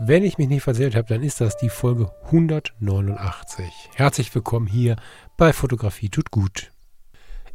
Wenn 0.00 0.22
ich 0.22 0.38
mich 0.38 0.48
nicht 0.48 0.62
verzählt 0.62 0.94
habe, 0.94 1.08
dann 1.08 1.24
ist 1.24 1.40
das 1.40 1.56
die 1.56 1.68
Folge 1.68 2.12
189. 2.26 3.90
Herzlich 3.96 4.32
willkommen 4.32 4.68
hier 4.68 4.94
bei 5.36 5.52
Fotografie 5.52 6.08
tut 6.08 6.30
gut. 6.30 6.70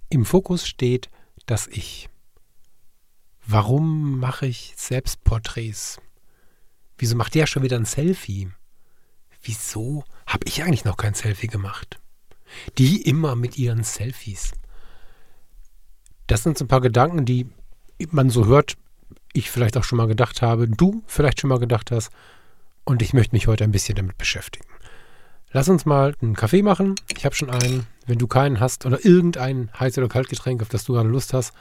Im 0.10 0.26
Fokus 0.26 0.68
steht 0.68 1.10
das 1.46 1.68
Ich. 1.68 2.10
Warum 3.48 4.20
mache 4.20 4.46
ich 4.46 4.74
Selbstporträts? 4.76 6.02
Wieso 6.98 7.16
macht 7.16 7.34
der 7.34 7.48
schon 7.48 7.64
wieder 7.64 7.78
ein 7.78 7.86
Selfie? 7.86 8.52
Wieso 9.42 10.04
habe 10.28 10.46
ich 10.46 10.64
eigentlich 10.64 10.84
noch 10.84 10.98
kein 10.98 11.14
Selfie 11.14 11.48
gemacht? 11.48 12.02
Die 12.78 13.04
immer 13.04 13.38
mit 13.38 13.58
ihren 13.58 13.86
Selfies. 13.86 14.52
Das 16.28 16.44
sind 16.44 16.58
so 16.58 16.66
ein 16.66 16.68
paar 16.70 16.82
Gedanken, 16.82 17.24
die 17.24 17.48
man 18.10 18.30
so 18.30 18.48
hört, 18.48 18.76
ich 19.34 19.52
vielleicht 19.52 19.78
auch 19.78 19.84
schon 19.84 19.98
mal 19.98 20.08
gedacht 20.08 20.42
habe, 20.42 20.68
du 20.68 21.04
vielleicht 21.08 21.42
schon 21.42 21.50
mal 21.50 21.60
gedacht 21.60 21.92
hast. 21.92 22.12
Und 22.86 23.02
ich 23.02 23.14
möchte 23.14 23.36
mich 23.36 23.48
heute 23.48 23.64
ein 23.64 23.72
bisschen 23.72 23.96
damit 23.96 24.18
beschäftigen. 24.18 24.66
Lass 25.52 25.70
uns 25.70 25.86
mal 25.86 26.16
einen 26.22 26.36
Kaffee 26.36 26.64
machen. 26.64 26.96
Ich 27.16 27.26
habe 27.26 27.36
schon 27.36 27.50
einen. 27.50 27.86
Wenn 28.06 28.18
du 28.18 28.28
keinen 28.28 28.60
hast 28.60 28.86
oder 28.86 29.06
irgendein 29.06 29.70
Heiß- 29.70 29.98
oder 29.98 30.10
Kaltgetränk, 30.10 30.62
auf 30.62 30.68
das 30.68 30.84
du 30.84 30.94
gerade 30.94 31.08
Lust 31.08 31.34
hast, 31.34 31.54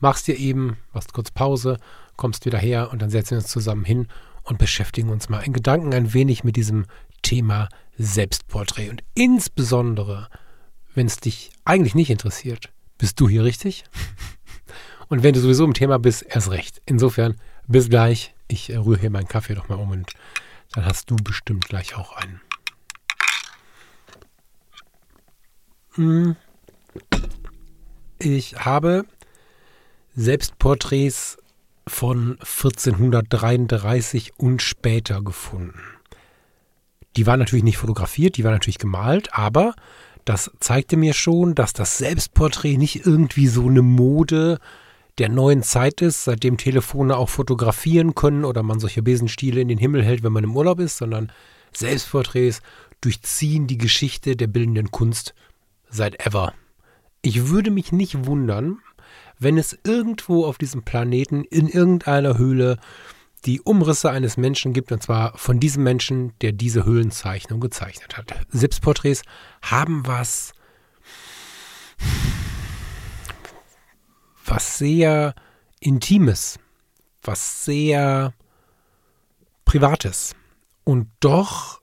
machst 0.00 0.26
dir 0.26 0.36
eben, 0.36 0.76
machst 0.92 1.14
kurz 1.14 1.30
Pause, 1.30 1.78
kommst 2.16 2.44
wieder 2.44 2.58
her 2.58 2.90
und 2.92 3.00
dann 3.00 3.08
setzen 3.08 3.30
wir 3.30 3.38
uns 3.38 3.48
zusammen 3.48 3.84
hin 3.84 4.08
und 4.42 4.58
beschäftigen 4.58 5.08
uns 5.08 5.28
mal 5.28 5.40
in 5.40 5.52
Gedanken 5.52 5.94
ein 5.94 6.12
wenig 6.12 6.44
mit 6.44 6.56
diesem 6.56 6.84
Thema 7.22 7.68
Selbstporträt. 7.96 8.90
Und 8.90 9.02
insbesondere, 9.14 10.28
wenn 10.94 11.06
es 11.06 11.16
dich 11.16 11.52
eigentlich 11.64 11.94
nicht 11.94 12.10
interessiert, 12.10 12.70
bist 12.98 13.18
du 13.20 13.28
hier 13.28 13.44
richtig? 13.44 13.84
Und 15.12 15.22
wenn 15.22 15.34
du 15.34 15.40
sowieso 15.40 15.66
im 15.66 15.74
Thema 15.74 15.98
bist, 15.98 16.24
erst 16.26 16.50
recht. 16.50 16.80
Insofern, 16.86 17.36
bis 17.68 17.90
gleich. 17.90 18.34
Ich 18.48 18.70
äh, 18.70 18.78
rühre 18.78 18.98
hier 18.98 19.10
meinen 19.10 19.28
Kaffee 19.28 19.54
doch 19.54 19.68
mal 19.68 19.74
um 19.74 19.90
und 19.90 20.14
dann 20.72 20.86
hast 20.86 21.10
du 21.10 21.16
bestimmt 21.16 21.68
gleich 21.68 21.98
auch 21.98 22.16
einen. 22.16 22.40
Hm. 25.96 26.36
Ich 28.20 28.56
habe 28.56 29.04
Selbstporträts 30.14 31.36
von 31.86 32.38
1433 32.40 34.32
und 34.38 34.62
später 34.62 35.20
gefunden. 35.20 35.78
Die 37.16 37.26
waren 37.26 37.38
natürlich 37.38 37.64
nicht 37.64 37.76
fotografiert, 37.76 38.38
die 38.38 38.44
waren 38.44 38.54
natürlich 38.54 38.78
gemalt, 38.78 39.28
aber 39.34 39.74
das 40.24 40.50
zeigte 40.58 40.96
mir 40.96 41.12
schon, 41.12 41.54
dass 41.54 41.74
das 41.74 41.98
Selbstporträt 41.98 42.78
nicht 42.78 43.04
irgendwie 43.04 43.48
so 43.48 43.66
eine 43.68 43.82
Mode 43.82 44.58
der 45.18 45.28
neuen 45.28 45.62
Zeit 45.62 46.00
ist, 46.00 46.24
seitdem 46.24 46.56
Telefone 46.56 47.16
auch 47.16 47.28
fotografieren 47.28 48.14
können 48.14 48.44
oder 48.44 48.62
man 48.62 48.80
solche 48.80 49.02
Besenstiele 49.02 49.60
in 49.60 49.68
den 49.68 49.78
Himmel 49.78 50.02
hält, 50.02 50.22
wenn 50.22 50.32
man 50.32 50.44
im 50.44 50.56
Urlaub 50.56 50.80
ist, 50.80 50.96
sondern 50.96 51.30
Selbstporträts 51.74 52.62
durchziehen 53.00 53.66
die 53.66 53.78
Geschichte 53.78 54.36
der 54.36 54.46
bildenden 54.46 54.90
Kunst 54.90 55.34
seit 55.88 56.26
ever. 56.26 56.54
Ich 57.20 57.48
würde 57.48 57.70
mich 57.70 57.92
nicht 57.92 58.26
wundern, 58.26 58.78
wenn 59.38 59.58
es 59.58 59.78
irgendwo 59.84 60.46
auf 60.46 60.56
diesem 60.56 60.82
Planeten 60.82 61.44
in 61.44 61.68
irgendeiner 61.68 62.38
Höhle 62.38 62.78
die 63.44 63.60
Umrisse 63.60 64.10
eines 64.10 64.36
Menschen 64.36 64.72
gibt, 64.72 64.92
und 64.92 65.02
zwar 65.02 65.36
von 65.36 65.58
diesem 65.58 65.82
Menschen, 65.82 66.32
der 66.40 66.52
diese 66.52 66.84
Höhlenzeichnung 66.84 67.60
gezeichnet 67.60 68.16
hat. 68.16 68.32
Selbstporträts 68.50 69.22
haben 69.62 70.06
was, 70.06 70.52
was 74.44 74.78
sehr 74.78 75.34
Intimes, 75.80 76.58
was 77.22 77.64
sehr 77.64 78.34
Privates. 79.64 80.34
Und 80.84 81.08
doch 81.20 81.80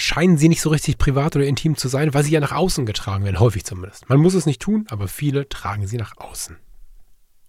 scheinen 0.00 0.38
sie 0.38 0.48
nicht 0.48 0.60
so 0.60 0.70
richtig 0.70 0.98
privat 0.98 1.36
oder 1.36 1.46
intim 1.46 1.76
zu 1.76 1.88
sein, 1.88 2.14
weil 2.14 2.24
sie 2.24 2.32
ja 2.32 2.40
nach 2.40 2.52
außen 2.52 2.86
getragen 2.86 3.24
werden, 3.24 3.38
häufig 3.38 3.64
zumindest. 3.64 4.08
Man 4.08 4.18
muss 4.18 4.34
es 4.34 4.46
nicht 4.46 4.60
tun, 4.60 4.86
aber 4.88 5.08
viele 5.08 5.48
tragen 5.48 5.86
sie 5.86 5.96
nach 5.96 6.16
außen. 6.16 6.56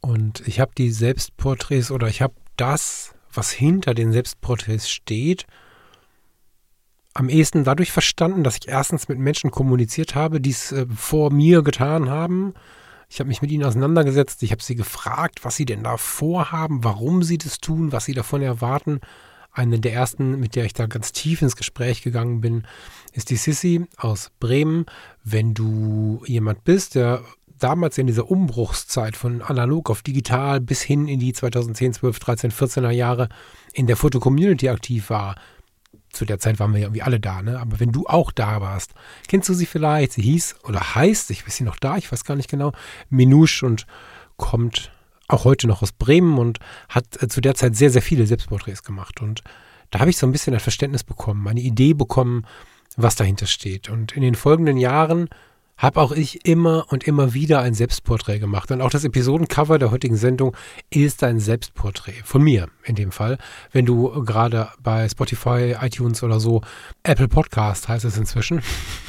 Und 0.02 0.48
ich 0.48 0.60
habe 0.60 0.72
die 0.78 0.92
Selbstporträts 0.92 1.90
oder 1.90 2.08
ich 2.08 2.22
habe 2.22 2.36
das, 2.58 3.16
was 3.34 3.52
hinter 3.52 3.94
den 3.94 4.12
Selbstporträts 4.12 4.90
steht, 4.90 5.48
am 7.16 7.30
ehesten 7.30 7.64
dadurch 7.64 7.92
verstanden, 7.92 8.44
dass 8.44 8.58
ich 8.58 8.68
erstens 8.68 9.08
mit 9.08 9.18
Menschen 9.18 9.50
kommuniziert 9.50 10.16
habe, 10.16 10.42
die 10.42 10.52
es 10.52 10.72
äh, 10.72 10.86
vor 10.94 11.32
mir 11.32 11.64
getan 11.64 12.10
haben. 12.10 12.54
Ich 13.16 13.22
habe 13.22 13.30
mich 13.30 13.42
mit 13.42 13.50
ihnen 13.50 13.64
auseinandergesetzt, 13.64 14.44
ich 14.44 14.52
habe 14.52 14.62
sie 14.62 14.76
gefragt, 14.76 15.46
was 15.46 15.56
sie 15.56 15.64
denn 15.64 15.84
da 15.84 15.96
vorhaben, 15.96 16.84
warum 16.84 17.24
sie 17.24 17.38
das 17.38 17.60
tun, 17.60 17.94
was 17.94 18.04
sie 18.04 18.14
davon 18.14 18.42
erwarten 18.42 19.00
eine 19.54 19.80
der 19.80 19.94
ersten, 19.94 20.38
mit 20.38 20.58
der 20.58 20.66
ich 20.66 20.74
da 20.74 20.86
ganz 20.86 21.14
tief 21.14 21.42
ins 21.42 21.56
Gespräch 21.56 22.02
gegangen 22.02 22.42
bin, 22.42 22.68
ist 23.14 23.30
die 23.30 23.38
Sissy 23.38 23.86
aus 23.96 24.32
Bremen. 24.42 24.86
Wenn 25.24 25.54
du 25.54 26.24
jemand 26.26 26.66
bist, 26.66 26.96
der 26.96 27.24
damals 27.58 27.98
in 27.98 28.08
dieser 28.08 28.30
Umbruchszeit 28.30 29.16
von 29.16 29.42
analog 29.42 29.90
auf 29.90 30.02
digital 30.02 30.60
bis 30.60 30.82
hin 30.82 31.08
in 31.08 31.22
die 31.22 31.32
2010, 31.32 31.94
12, 31.94 32.20
13, 32.20 32.52
14er 32.52 32.90
Jahre 32.90 33.30
in 33.72 33.88
der 33.88 33.96
Foto-Community 33.96 34.68
aktiv 34.68 35.10
war, 35.10 35.36
zu 36.12 36.26
der 36.26 36.40
Zeit 36.40 36.60
waren 36.60 36.74
wir 36.74 36.80
ja 36.80 36.88
irgendwie 36.88 37.02
alle 37.02 37.20
da, 37.20 37.42
ne? 37.42 37.60
Aber 37.60 37.80
wenn 37.80 37.92
du 37.92 38.06
auch 38.08 38.32
da 38.32 38.62
warst, 38.62 38.94
kennst 39.28 39.50
du 39.50 39.54
sie 39.54 39.66
vielleicht? 39.66 40.14
Sie 40.14 40.22
hieß 40.22 40.58
oder 40.64 40.96
heißt, 40.96 41.32
ich 41.32 41.46
weiß 41.46 41.56
sie 41.56 41.64
noch 41.64 41.78
da, 41.78 41.98
ich 41.98 42.12
weiß 42.12 42.24
gar 42.24 42.36
nicht 42.36 42.50
genau, 42.50 42.74
Minouche 43.10 43.66
und 43.66 43.86
kommt 44.38 44.92
auch 45.28 45.44
heute 45.44 45.68
noch 45.68 45.82
aus 45.82 45.92
Bremen 45.92 46.38
und 46.38 46.60
hat 46.90 47.22
äh, 47.22 47.28
zu 47.28 47.42
der 47.42 47.56
Zeit 47.56 47.76
sehr, 47.76 47.90
sehr 47.90 48.02
viele 48.02 48.28
Selbstporträts 48.28 48.84
gemacht. 48.84 49.22
Und 49.22 49.44
da 49.92 50.00
habe 50.00 50.10
ich 50.10 50.18
so 50.18 50.28
ein 50.28 50.32
bisschen 50.32 50.54
ein 50.54 50.60
Verständnis 50.60 51.04
bekommen, 51.04 51.48
eine 51.48 51.62
Idee 51.62 51.94
bekommen, 51.94 52.46
was 52.96 53.16
dahinter 53.16 53.48
steht. 53.48 53.90
Und 53.90 54.14
in 54.14 54.22
den 54.22 54.36
folgenden 54.36 54.78
Jahren 54.78 55.30
habe 55.78 56.00
auch 56.00 56.12
ich 56.12 56.46
immer 56.46 56.86
und 56.90 57.04
immer 57.04 57.34
wieder 57.34 57.62
ein 57.62 57.74
Selbstporträt 57.74 58.40
gemacht. 58.40 58.72
Und 58.72 58.82
auch 58.82 58.90
das 58.90 59.04
Episodencover 59.04 59.78
der 59.78 59.92
heutigen 59.92 60.16
Sendung 60.16 60.56
ist 60.90 61.24
ein 61.24 61.40
Selbstporträt. 61.40 62.24
Von 62.24 62.44
mir 62.44 62.70
in 62.84 62.96
dem 62.96 63.12
Fall. 63.12 63.38
Wenn 63.72 63.86
du 63.86 64.24
gerade 64.24 64.70
bei 64.82 65.08
Spotify, 65.10 65.76
iTunes 65.82 66.24
oder 66.24 66.40
so, 66.40 66.62
Apple 67.04 67.28
Podcast 67.28 67.90
heißt 67.90 68.06
es 68.06 68.18
inzwischen, 68.18 68.62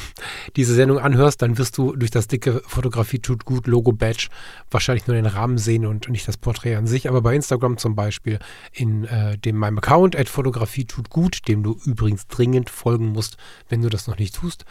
diese 0.56 0.75
Sendung 0.75 0.99
anhörst, 0.99 1.41
dann 1.43 1.56
wirst 1.59 1.78
du 1.78 1.94
durch 1.94 2.10
das 2.10 2.27
dicke 2.27 2.62
Fotografie 2.66 3.21
tut 3.21 3.44
gut 3.44 3.66
Logo 3.66 3.93
Badge 3.93 4.28
wahrscheinlich 4.71 5.06
nur 5.06 5.15
den 5.15 5.27
Rahmen 5.27 5.59
sehen 5.59 5.87
und 5.87 6.09
nicht 6.09 6.27
das 6.27 6.37
Porträt 6.37 6.75
an 6.75 6.88
sich. 6.88 7.09
Aber 7.09 7.22
bei 7.22 7.34
Instagram 7.37 7.78
zum 7.78 7.94
Beispiel 7.94 8.41
in 8.72 9.04
äh, 9.04 9.38
dem 9.38 9.56
meinem 9.56 9.78
Account 9.78 10.16
at 10.16 10.28
Fotografie 10.28 10.84
tut 10.84 11.10
gut, 11.10 11.47
dem 11.47 11.62
du 11.62 11.78
übrigens 11.84 12.27
dringend 12.27 12.71
folgen 12.71 13.12
musst, 13.12 13.37
wenn 13.69 13.83
du 13.83 13.88
das 13.88 14.09
noch 14.09 14.19
nicht 14.19 14.34
tust. 14.34 14.65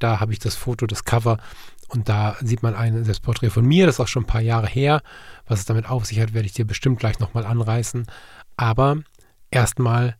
Da 0.00 0.18
habe 0.18 0.32
ich 0.32 0.38
das 0.40 0.56
Foto, 0.56 0.86
das 0.86 1.04
Cover 1.04 1.38
und 1.88 2.08
da 2.08 2.36
sieht 2.40 2.62
man 2.62 2.74
ein 2.74 3.04
Selbstporträt 3.04 3.50
von 3.50 3.64
mir. 3.64 3.86
Das 3.86 3.96
ist 3.96 4.00
auch 4.00 4.08
schon 4.08 4.22
ein 4.22 4.28
paar 4.28 4.40
Jahre 4.40 4.66
her. 4.66 5.02
Was 5.46 5.60
es 5.60 5.64
damit 5.64 5.88
auf 5.88 6.06
sich 6.06 6.20
hat, 6.20 6.34
werde 6.34 6.46
ich 6.46 6.52
dir 6.52 6.64
bestimmt 6.64 7.00
gleich 7.00 7.18
nochmal 7.18 7.44
anreißen. 7.44 8.06
Aber 8.56 8.98
erstmal, 9.50 10.16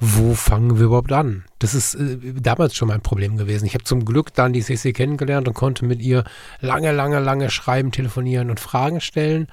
wo 0.00 0.34
fangen 0.34 0.78
wir 0.78 0.86
überhaupt 0.86 1.12
an? 1.12 1.44
Das 1.60 1.74
ist 1.74 1.94
äh, 1.94 2.18
damals 2.34 2.74
schon 2.74 2.88
mein 2.88 3.02
Problem 3.02 3.36
gewesen. 3.36 3.66
Ich 3.66 3.74
habe 3.74 3.84
zum 3.84 4.04
Glück 4.04 4.34
dann 4.34 4.52
die 4.52 4.62
CC 4.62 4.92
kennengelernt 4.92 5.46
und 5.46 5.54
konnte 5.54 5.84
mit 5.84 6.00
ihr 6.02 6.24
lange, 6.60 6.90
lange, 6.90 7.20
lange 7.20 7.50
schreiben, 7.50 7.92
telefonieren 7.92 8.50
und 8.50 8.58
Fragen 8.58 9.00
stellen. 9.00 9.46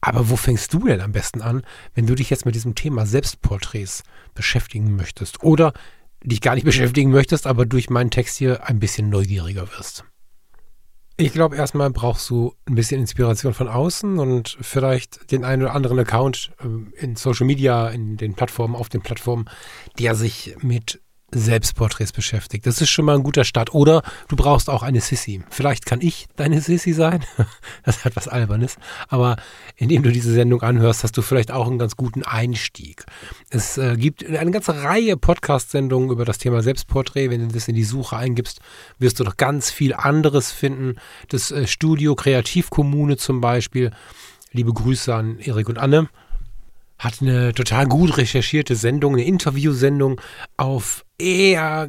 Aber 0.00 0.30
wo 0.30 0.36
fängst 0.36 0.72
du 0.72 0.86
denn 0.86 1.00
am 1.00 1.10
besten 1.10 1.42
an, 1.42 1.62
wenn 1.94 2.06
du 2.06 2.14
dich 2.14 2.30
jetzt 2.30 2.46
mit 2.46 2.54
diesem 2.54 2.76
Thema 2.76 3.06
Selbstporträts 3.06 4.04
beschäftigen 4.34 4.94
möchtest? 4.94 5.42
Oder 5.42 5.72
dich 6.22 6.40
gar 6.40 6.54
nicht 6.54 6.64
beschäftigen 6.66 7.10
möchtest, 7.10 7.46
aber 7.46 7.66
durch 7.66 7.90
meinen 7.90 8.10
Text 8.10 8.36
hier 8.36 8.66
ein 8.66 8.78
bisschen 8.78 9.08
neugieriger 9.08 9.68
wirst. 9.76 10.04
Ich 11.18 11.32
glaube, 11.32 11.56
erstmal 11.56 11.88
brauchst 11.90 12.28
du 12.28 12.54
ein 12.66 12.74
bisschen 12.74 13.00
Inspiration 13.00 13.54
von 13.54 13.68
außen 13.68 14.18
und 14.18 14.58
vielleicht 14.60 15.30
den 15.30 15.44
einen 15.44 15.62
oder 15.62 15.74
anderen 15.74 15.98
Account 15.98 16.52
ähm, 16.62 16.92
in 16.98 17.16
Social 17.16 17.46
Media, 17.46 17.88
in 17.88 18.18
den 18.18 18.34
Plattformen, 18.34 18.74
auf 18.74 18.90
den 18.90 19.00
Plattformen, 19.00 19.46
der 19.98 20.14
sich 20.14 20.56
mit 20.60 21.00
Selbstporträts 21.32 22.12
beschäftigt. 22.12 22.66
Das 22.66 22.80
ist 22.80 22.90
schon 22.90 23.04
mal 23.04 23.16
ein 23.16 23.22
guter 23.22 23.44
Start. 23.44 23.74
Oder 23.74 24.02
du 24.28 24.36
brauchst 24.36 24.70
auch 24.70 24.82
eine 24.82 25.00
Sissy. 25.00 25.42
Vielleicht 25.50 25.84
kann 25.84 26.00
ich 26.00 26.26
deine 26.36 26.60
Sissy 26.60 26.92
sein. 26.92 27.24
Das 27.84 28.04
hat 28.04 28.16
was 28.16 28.26
Albernes. 28.26 28.76
Aber 29.08 29.36
indem 29.76 30.02
du 30.02 30.10
diese 30.10 30.32
Sendung 30.32 30.62
anhörst, 30.62 31.04
hast 31.04 31.16
du 31.16 31.22
vielleicht 31.22 31.52
auch 31.52 31.68
einen 31.68 31.78
ganz 31.78 31.96
guten 31.96 32.24
Einstieg. 32.24 33.04
Es 33.48 33.78
äh, 33.78 33.96
gibt 33.96 34.26
eine 34.26 34.50
ganze 34.50 34.82
Reihe 34.82 35.16
Podcast-Sendungen 35.16 36.10
über 36.10 36.24
das 36.24 36.38
Thema 36.38 36.62
Selbstporträt. 36.62 37.30
Wenn 37.30 37.48
du 37.48 37.54
das 37.54 37.68
in 37.68 37.76
die 37.76 37.84
Suche 37.84 38.16
eingibst, 38.16 38.60
wirst 38.98 39.20
du 39.20 39.24
noch 39.24 39.36
ganz 39.36 39.70
viel 39.70 39.94
anderes 39.94 40.50
finden. 40.50 40.96
Das 41.28 41.52
äh, 41.52 41.66
Studio 41.66 42.16
Kreativkommune 42.16 43.16
zum 43.16 43.40
Beispiel. 43.40 43.92
Liebe 44.50 44.72
Grüße 44.72 45.14
an 45.14 45.38
Erik 45.38 45.68
und 45.68 45.78
Anne 45.78 46.08
hat 46.98 47.20
eine 47.20 47.52
total 47.52 47.86
gut 47.86 48.16
recherchierte 48.16 48.76
Sendung, 48.76 49.14
eine 49.14 49.24
Interviewsendung 49.24 50.20
auf 50.56 51.04
eher 51.18 51.88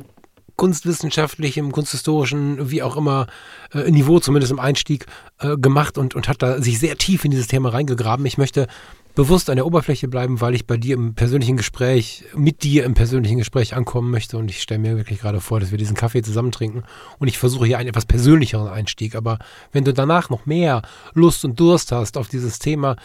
kunstwissenschaftlichem, 0.57 1.71
kunsthistorischen, 1.71 2.71
wie 2.71 2.81
auch 2.81 2.97
immer, 2.97 3.27
äh, 3.73 3.89
Niveau, 3.91 4.19
zumindest 4.19 4.51
im 4.51 4.59
Einstieg, 4.59 5.05
äh, 5.39 5.55
gemacht 5.55 5.97
und, 5.97 6.15
und 6.15 6.27
hat 6.27 6.41
da 6.41 6.61
sich 6.61 6.79
sehr 6.79 6.97
tief 6.97 7.23
in 7.23 7.31
dieses 7.31 7.47
Thema 7.47 7.69
reingegraben. 7.69 8.25
Ich 8.25 8.39
möchte 8.39 8.67
bewusst 9.13 9.49
an 9.49 9.55
der 9.55 9.65
Oberfläche 9.65 10.07
bleiben, 10.07 10.41
weil 10.41 10.53
ich 10.53 10.67
bei 10.67 10.77
dir 10.77 10.95
im 10.95 11.15
persönlichen 11.15 11.57
Gespräch, 11.57 12.25
mit 12.35 12.63
dir 12.63 12.85
im 12.85 12.93
persönlichen 12.93 13.37
Gespräch 13.37 13.75
ankommen 13.75 14.11
möchte 14.11 14.37
und 14.37 14.49
ich 14.49 14.61
stelle 14.61 14.79
mir 14.79 14.97
wirklich 14.97 15.19
gerade 15.19 15.41
vor, 15.41 15.59
dass 15.59 15.71
wir 15.71 15.77
diesen 15.77 15.95
Kaffee 15.95 16.21
zusammen 16.21 16.51
trinken 16.51 16.83
und 17.17 17.27
ich 17.27 17.37
versuche 17.37 17.65
hier 17.65 17.77
einen 17.77 17.89
etwas 17.89 18.05
persönlicheren 18.05 18.67
Einstieg. 18.67 19.15
Aber 19.15 19.39
wenn 19.71 19.85
du 19.85 19.93
danach 19.93 20.29
noch 20.29 20.45
mehr 20.45 20.81
Lust 21.13 21.45
und 21.45 21.59
Durst 21.59 21.91
hast 21.91 22.17
auf 22.17 22.27
dieses 22.27 22.59
Thema, 22.59 22.95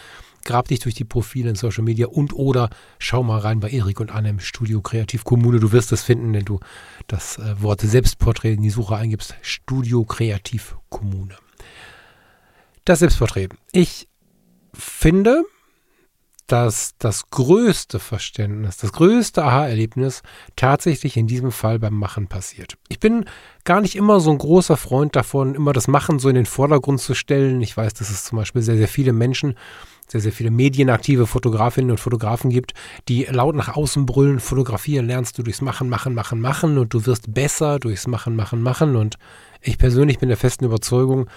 grab 0.43 0.67
dich 0.67 0.79
durch 0.79 0.95
die 0.95 1.03
Profile 1.03 1.49
in 1.49 1.55
Social 1.55 1.83
Media 1.83 2.07
und 2.07 2.33
oder 2.33 2.69
schau 2.99 3.23
mal 3.23 3.39
rein 3.39 3.59
bei 3.59 3.69
Erik 3.69 3.99
und 3.99 4.11
Anne 4.11 4.29
im 4.29 4.39
Studio 4.39 4.81
Kreativ 4.81 5.23
Kommune. 5.23 5.59
Du 5.59 5.71
wirst 5.71 5.91
es 5.91 6.03
finden, 6.03 6.33
wenn 6.33 6.45
du 6.45 6.59
das 7.07 7.37
äh, 7.37 7.61
Wort 7.61 7.81
Selbstporträt 7.81 8.53
in 8.53 8.61
die 8.61 8.69
Suche 8.69 8.95
eingibst. 8.95 9.35
Studio 9.41 10.03
Kreativ 10.03 10.75
Kommune. 10.89 11.35
Das 12.85 12.99
Selbstporträt. 12.99 13.49
Ich 13.71 14.07
finde, 14.73 15.43
dass 16.47 16.95
das 16.97 17.29
größte 17.29 17.99
Verständnis, 17.99 18.77
das 18.77 18.91
größte 18.91 19.43
Aha-Erlebnis 19.43 20.23
tatsächlich 20.55 21.15
in 21.15 21.27
diesem 21.27 21.51
Fall 21.51 21.79
beim 21.79 21.93
Machen 21.93 22.27
passiert. 22.27 22.77
Ich 22.89 22.99
bin 22.99 23.25
gar 23.63 23.79
nicht 23.79 23.95
immer 23.95 24.19
so 24.19 24.31
ein 24.31 24.37
großer 24.37 24.75
Freund 24.75 25.15
davon, 25.15 25.55
immer 25.55 25.71
das 25.71 25.87
Machen 25.87 26.19
so 26.19 26.27
in 26.27 26.35
den 26.35 26.45
Vordergrund 26.45 26.99
zu 26.99 27.13
stellen. 27.13 27.61
Ich 27.61 27.75
weiß, 27.75 27.93
dass 27.93 28.09
es 28.09 28.25
zum 28.25 28.37
Beispiel 28.37 28.61
sehr, 28.61 28.77
sehr 28.77 28.89
viele 28.89 29.13
Menschen 29.13 29.55
sehr, 30.13 30.21
sehr 30.21 30.31
viele 30.31 30.51
medienaktive 30.51 31.25
Fotografinnen 31.25 31.89
und 31.89 31.99
Fotografen 31.99 32.51
gibt, 32.51 32.73
die 33.09 33.23
laut 33.23 33.55
nach 33.55 33.75
außen 33.75 34.05
brüllen, 34.05 34.39
fotografieren 34.39 35.07
lernst 35.07 35.39
du 35.39 35.43
durchs 35.43 35.61
Machen, 35.61 35.89
Machen, 35.89 36.13
Machen, 36.13 36.39
Machen 36.39 36.77
und 36.77 36.93
du 36.93 37.07
wirst 37.07 37.33
besser 37.33 37.79
durchs 37.79 38.05
Machen, 38.05 38.35
Machen, 38.35 38.61
Machen. 38.61 38.95
Und 38.95 39.17
ich 39.59 39.79
persönlich 39.79 40.19
bin 40.19 40.29
der 40.29 40.37
festen 40.37 40.65
Überzeugung, 40.65 41.27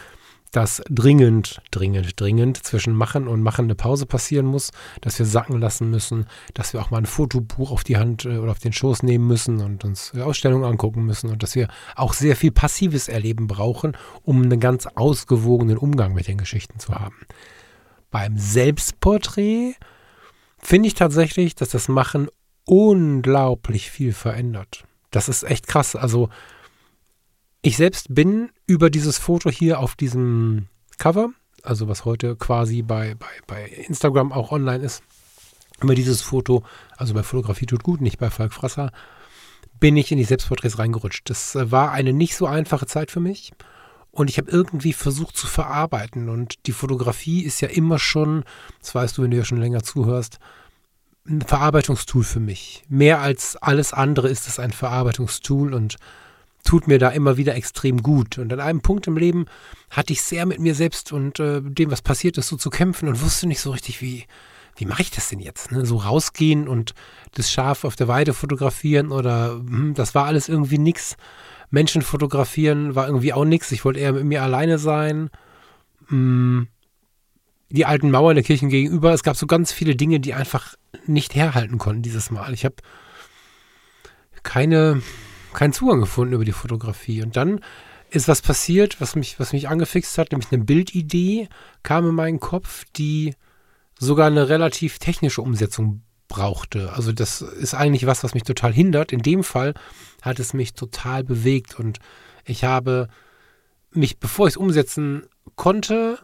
dass 0.52 0.82
dringend, 0.90 1.62
dringend, 1.70 2.20
dringend 2.20 2.62
zwischen 2.62 2.94
Machen 2.94 3.28
und 3.28 3.40
Machen 3.40 3.64
eine 3.64 3.74
Pause 3.74 4.04
passieren 4.04 4.44
muss, 4.44 4.72
dass 5.00 5.18
wir 5.18 5.24
sacken 5.24 5.58
lassen 5.58 5.88
müssen, 5.88 6.26
dass 6.52 6.74
wir 6.74 6.82
auch 6.82 6.90
mal 6.90 6.98
ein 6.98 7.06
Fotobuch 7.06 7.70
auf 7.70 7.82
die 7.82 7.96
Hand 7.96 8.26
äh, 8.26 8.36
oder 8.36 8.50
auf 8.50 8.58
den 8.58 8.74
Schoß 8.74 9.04
nehmen 9.04 9.26
müssen 9.26 9.62
und 9.62 9.86
uns 9.86 10.12
Ausstellungen 10.14 10.64
angucken 10.64 11.06
müssen 11.06 11.30
und 11.30 11.42
dass 11.42 11.54
wir 11.54 11.68
auch 11.94 12.12
sehr 12.12 12.36
viel 12.36 12.52
passives 12.52 13.08
Erleben 13.08 13.46
brauchen, 13.46 13.96
um 14.22 14.42
einen 14.42 14.60
ganz 14.60 14.86
ausgewogenen 14.86 15.78
Umgang 15.78 16.12
mit 16.12 16.28
den 16.28 16.36
Geschichten 16.36 16.78
zu 16.78 16.94
haben. 16.94 17.16
Beim 18.10 18.38
Selbstporträt 18.38 19.74
finde 20.58 20.88
ich 20.88 20.94
tatsächlich, 20.94 21.54
dass 21.54 21.70
das 21.70 21.88
Machen 21.88 22.28
unglaublich 22.64 23.90
viel 23.90 24.12
verändert. 24.12 24.84
Das 25.10 25.28
ist 25.28 25.44
echt 25.44 25.66
krass. 25.66 25.96
Also 25.96 26.28
ich 27.62 27.76
selbst 27.76 28.14
bin 28.14 28.50
über 28.66 28.90
dieses 28.90 29.18
Foto 29.18 29.50
hier 29.50 29.80
auf 29.80 29.94
diesem 29.96 30.68
Cover, 30.98 31.30
also 31.62 31.88
was 31.88 32.04
heute 32.04 32.36
quasi 32.36 32.82
bei, 32.82 33.14
bei, 33.14 33.26
bei 33.46 33.66
Instagram 33.68 34.32
auch 34.32 34.52
online 34.52 34.84
ist, 34.84 35.02
über 35.82 35.94
dieses 35.94 36.22
Foto, 36.22 36.64
also 36.96 37.14
bei 37.14 37.22
Fotografie 37.22 37.66
tut 37.66 37.82
gut, 37.82 38.00
nicht 38.00 38.18
bei 38.18 38.30
Falk 38.30 38.52
Frasser, 38.52 38.92
bin 39.78 39.96
ich 39.96 40.10
in 40.10 40.18
die 40.18 40.24
Selbstporträts 40.24 40.78
reingerutscht. 40.78 41.28
Das 41.28 41.56
war 41.60 41.92
eine 41.92 42.12
nicht 42.12 42.36
so 42.36 42.46
einfache 42.46 42.86
Zeit 42.86 43.10
für 43.10 43.20
mich. 43.20 43.52
Und 44.16 44.30
ich 44.30 44.38
habe 44.38 44.50
irgendwie 44.50 44.94
versucht 44.94 45.36
zu 45.36 45.46
verarbeiten. 45.46 46.30
Und 46.30 46.54
die 46.66 46.72
Fotografie 46.72 47.42
ist 47.42 47.60
ja 47.60 47.68
immer 47.68 47.98
schon, 47.98 48.44
das 48.80 48.94
weißt 48.94 49.18
du, 49.18 49.22
wenn 49.22 49.30
du 49.30 49.36
ja 49.36 49.44
schon 49.44 49.60
länger 49.60 49.82
zuhörst, 49.82 50.38
ein 51.28 51.42
Verarbeitungstool 51.42 52.24
für 52.24 52.40
mich. 52.40 52.82
Mehr 52.88 53.20
als 53.20 53.56
alles 53.56 53.92
andere 53.92 54.30
ist 54.30 54.48
es 54.48 54.58
ein 54.58 54.70
Verarbeitungstool 54.70 55.74
und 55.74 55.96
tut 56.64 56.88
mir 56.88 56.98
da 56.98 57.10
immer 57.10 57.36
wieder 57.36 57.56
extrem 57.56 58.02
gut. 58.02 58.38
Und 58.38 58.50
an 58.54 58.60
einem 58.60 58.80
Punkt 58.80 59.06
im 59.06 59.18
Leben 59.18 59.44
hatte 59.90 60.14
ich 60.14 60.22
sehr 60.22 60.46
mit 60.46 60.60
mir 60.60 60.74
selbst 60.74 61.12
und 61.12 61.38
äh, 61.38 61.60
dem, 61.60 61.90
was 61.90 62.00
passiert 62.00 62.38
ist, 62.38 62.48
so 62.48 62.56
zu 62.56 62.70
kämpfen 62.70 63.08
und 63.08 63.20
wusste 63.20 63.46
nicht 63.46 63.60
so 63.60 63.70
richtig, 63.70 64.00
wie, 64.00 64.24
wie 64.76 64.86
mache 64.86 65.02
ich 65.02 65.10
das 65.10 65.28
denn 65.28 65.40
jetzt? 65.40 65.72
Ne? 65.72 65.84
So 65.84 65.98
rausgehen 65.98 66.68
und 66.68 66.94
das 67.34 67.52
Schaf 67.52 67.84
auf 67.84 67.96
der 67.96 68.08
Weide 68.08 68.32
fotografieren 68.32 69.12
oder 69.12 69.50
hm, 69.50 69.92
das 69.94 70.14
war 70.14 70.24
alles 70.24 70.48
irgendwie 70.48 70.78
nichts. 70.78 71.18
Menschen 71.70 72.02
fotografieren 72.02 72.94
war 72.94 73.06
irgendwie 73.06 73.32
auch 73.32 73.44
nichts. 73.44 73.72
Ich 73.72 73.84
wollte 73.84 74.00
eher 74.00 74.12
mit 74.12 74.24
mir 74.24 74.42
alleine 74.42 74.78
sein. 74.78 75.30
Hm, 76.08 76.68
die 77.68 77.86
alten 77.86 78.10
Mauern 78.10 78.36
der 78.36 78.44
Kirchen 78.44 78.68
gegenüber. 78.68 79.12
Es 79.12 79.22
gab 79.22 79.36
so 79.36 79.46
ganz 79.46 79.72
viele 79.72 79.96
Dinge, 79.96 80.20
die 80.20 80.34
einfach 80.34 80.76
nicht 81.06 81.34
herhalten 81.34 81.78
konnten 81.78 82.02
dieses 82.02 82.30
Mal. 82.30 82.54
Ich 82.54 82.64
habe 82.64 82.76
keine, 84.42 85.02
keinen 85.52 85.72
Zugang 85.72 86.00
gefunden 86.00 86.34
über 86.34 86.44
die 86.44 86.52
Fotografie. 86.52 87.22
Und 87.22 87.36
dann 87.36 87.60
ist 88.10 88.28
was 88.28 88.40
passiert, 88.40 89.00
was 89.00 89.16
mich, 89.16 89.40
was 89.40 89.52
mich 89.52 89.68
angefixt 89.68 90.16
hat, 90.18 90.30
nämlich 90.30 90.52
eine 90.52 90.64
Bildidee 90.64 91.48
kam 91.82 92.08
in 92.08 92.14
meinen 92.14 92.40
Kopf, 92.40 92.84
die 92.96 93.34
sogar 93.98 94.28
eine 94.28 94.48
relativ 94.48 94.98
technische 94.98 95.42
Umsetzung 95.42 96.02
brauchte. 96.28 96.92
Also 96.92 97.12
das 97.12 97.40
ist 97.40 97.74
eigentlich 97.74 98.06
was, 98.06 98.24
was 98.24 98.34
mich 98.34 98.42
total 98.42 98.72
hindert. 98.72 99.12
In 99.12 99.22
dem 99.22 99.44
Fall 99.44 99.74
hat 100.22 100.38
es 100.38 100.54
mich 100.54 100.74
total 100.74 101.24
bewegt 101.24 101.78
und 101.78 101.98
ich 102.44 102.64
habe 102.64 103.08
mich, 103.92 104.18
bevor 104.18 104.46
ich 104.46 104.52
es 104.52 104.56
umsetzen 104.56 105.26
konnte, 105.54 106.18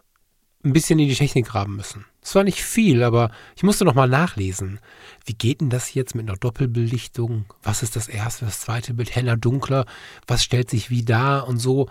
ein 0.64 0.72
bisschen 0.72 0.98
in 0.98 1.08
die 1.08 1.14
Technik 1.14 1.46
graben 1.46 1.76
müssen. 1.76 2.04
Es 2.22 2.34
war 2.36 2.44
nicht 2.44 2.62
viel, 2.62 3.02
aber 3.02 3.32
ich 3.56 3.64
musste 3.64 3.84
nochmal 3.84 4.08
nachlesen. 4.08 4.78
Wie 5.24 5.34
geht 5.34 5.60
denn 5.60 5.70
das 5.70 5.92
jetzt 5.92 6.14
mit 6.14 6.28
einer 6.28 6.38
Doppelbelichtung? 6.38 7.46
Was 7.64 7.82
ist 7.82 7.96
das 7.96 8.06
erste, 8.06 8.44
das 8.44 8.60
zweite 8.60 8.94
Bild? 8.94 9.14
Heller, 9.14 9.36
dunkler? 9.36 9.86
Was 10.28 10.44
stellt 10.44 10.70
sich 10.70 10.88
wie 10.88 11.04
dar 11.04 11.48
und 11.48 11.58
so? 11.58 11.88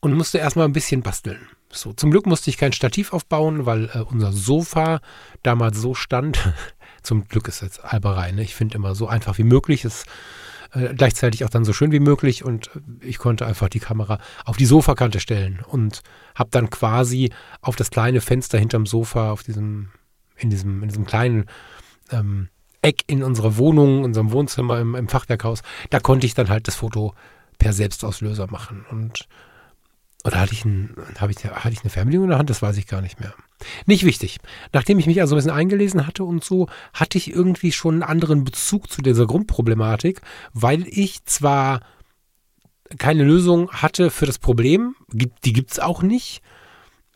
Und 0.00 0.12
musste 0.12 0.38
erstmal 0.38 0.66
ein 0.66 0.74
bisschen 0.74 1.02
basteln. 1.02 1.40
So, 1.70 1.92
zum 1.92 2.10
Glück 2.10 2.26
musste 2.26 2.50
ich 2.50 2.58
kein 2.58 2.72
Stativ 2.72 3.12
aufbauen, 3.12 3.66
weil 3.66 3.90
äh, 3.94 4.00
unser 4.00 4.32
Sofa 4.32 5.00
damals 5.42 5.78
so 5.78 5.94
stand, 5.94 6.38
zum 7.02 7.26
Glück 7.28 7.48
ist 7.48 7.62
jetzt 7.62 7.84
Alberei. 7.84 8.32
Ne? 8.32 8.42
Ich 8.42 8.54
finde 8.54 8.76
immer 8.76 8.94
so 8.94 9.08
einfach 9.08 9.38
wie 9.38 9.44
möglich. 9.44 9.84
Ist 9.84 10.06
äh, 10.72 10.94
gleichzeitig 10.94 11.44
auch 11.44 11.50
dann 11.50 11.64
so 11.64 11.72
schön 11.72 11.92
wie 11.92 12.00
möglich 12.00 12.44
und 12.44 12.70
ich 13.00 13.18
konnte 13.18 13.46
einfach 13.46 13.68
die 13.68 13.80
Kamera 13.80 14.18
auf 14.44 14.56
die 14.56 14.66
Sofakante 14.66 15.20
stellen 15.20 15.60
und 15.66 16.02
habe 16.34 16.50
dann 16.50 16.68
quasi 16.70 17.32
auf 17.62 17.76
das 17.76 17.90
kleine 17.90 18.20
Fenster 18.20 18.58
hinterm 18.58 18.84
Sofa, 18.84 19.30
auf 19.30 19.42
diesem, 19.42 19.90
in 20.36 20.50
diesem, 20.50 20.82
in 20.82 20.88
diesem 20.88 21.06
kleinen 21.06 21.46
ähm, 22.10 22.48
Eck 22.82 23.02
in 23.06 23.22
unserer 23.22 23.56
Wohnung, 23.56 24.00
in 24.00 24.04
unserem 24.04 24.30
Wohnzimmer 24.30 24.78
im, 24.78 24.94
im 24.94 25.08
Fachwerkhaus, 25.08 25.62
da 25.90 26.00
konnte 26.00 26.26
ich 26.26 26.34
dann 26.34 26.48
halt 26.48 26.68
das 26.68 26.76
Foto 26.76 27.14
per 27.58 27.72
Selbstauslöser 27.72 28.46
machen 28.50 28.84
und 28.90 29.26
oder 30.24 30.40
hatte 30.40 30.52
ich, 30.52 30.64
ein, 30.64 30.96
ich, 31.10 31.44
hatte 31.44 31.72
ich 31.72 31.80
eine 31.80 31.90
Fernbedienung 31.90 32.24
in 32.24 32.30
der 32.30 32.38
Hand? 32.38 32.50
Das 32.50 32.60
weiß 32.60 32.76
ich 32.76 32.86
gar 32.86 33.00
nicht 33.00 33.20
mehr. 33.20 33.34
Nicht 33.86 34.04
wichtig. 34.04 34.38
Nachdem 34.72 34.98
ich 34.98 35.06
mich 35.06 35.20
also 35.20 35.34
ein 35.34 35.38
bisschen 35.38 35.52
eingelesen 35.52 36.06
hatte 36.06 36.24
und 36.24 36.44
so, 36.44 36.68
hatte 36.92 37.18
ich 37.18 37.32
irgendwie 37.32 37.72
schon 37.72 37.94
einen 37.94 38.02
anderen 38.02 38.44
Bezug 38.44 38.90
zu 38.90 39.00
dieser 39.00 39.26
Grundproblematik, 39.26 40.20
weil 40.52 40.86
ich 40.88 41.24
zwar 41.24 41.80
keine 42.98 43.22
Lösung 43.22 43.70
hatte 43.70 44.10
für 44.10 44.26
das 44.26 44.38
Problem, 44.38 44.96
die 45.12 45.52
gibt 45.52 45.72
es 45.72 45.78
auch 45.78 46.02
nicht, 46.02 46.42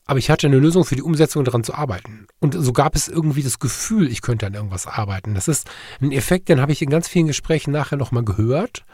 aber 0.05 0.19
ich 0.19 0.31
hatte 0.31 0.47
eine 0.47 0.59
Lösung 0.59 0.85
für 0.85 0.97
die 0.97 1.03
Umsetzung 1.03 1.45
daran 1.45 1.65
zu 1.65 1.75
arbeiten. 1.75 2.27
Und 2.41 2.55
so 2.55 2.73
gab 2.73 2.95
es 2.95 3.09
irgendwie 3.09 3.43
das 3.43 3.59
Gefühl, 3.59 4.11
ich 4.11 4.21
könnte 4.21 4.47
an 4.47 4.55
irgendwas 4.55 4.87
arbeiten. 4.87 5.35
Das 5.35 5.49
ist 5.49 5.71
ein 6.01 6.13
Effekt, 6.13 6.49
den 6.49 6.61
habe 6.61 6.73
ich 6.73 6.83
in 6.83 6.91
ganz 6.91 7.09
vielen 7.09 7.29
Gesprächen 7.29 7.71
nachher 7.73 7.97
nochmal 7.97 8.25
gehört 8.25 8.85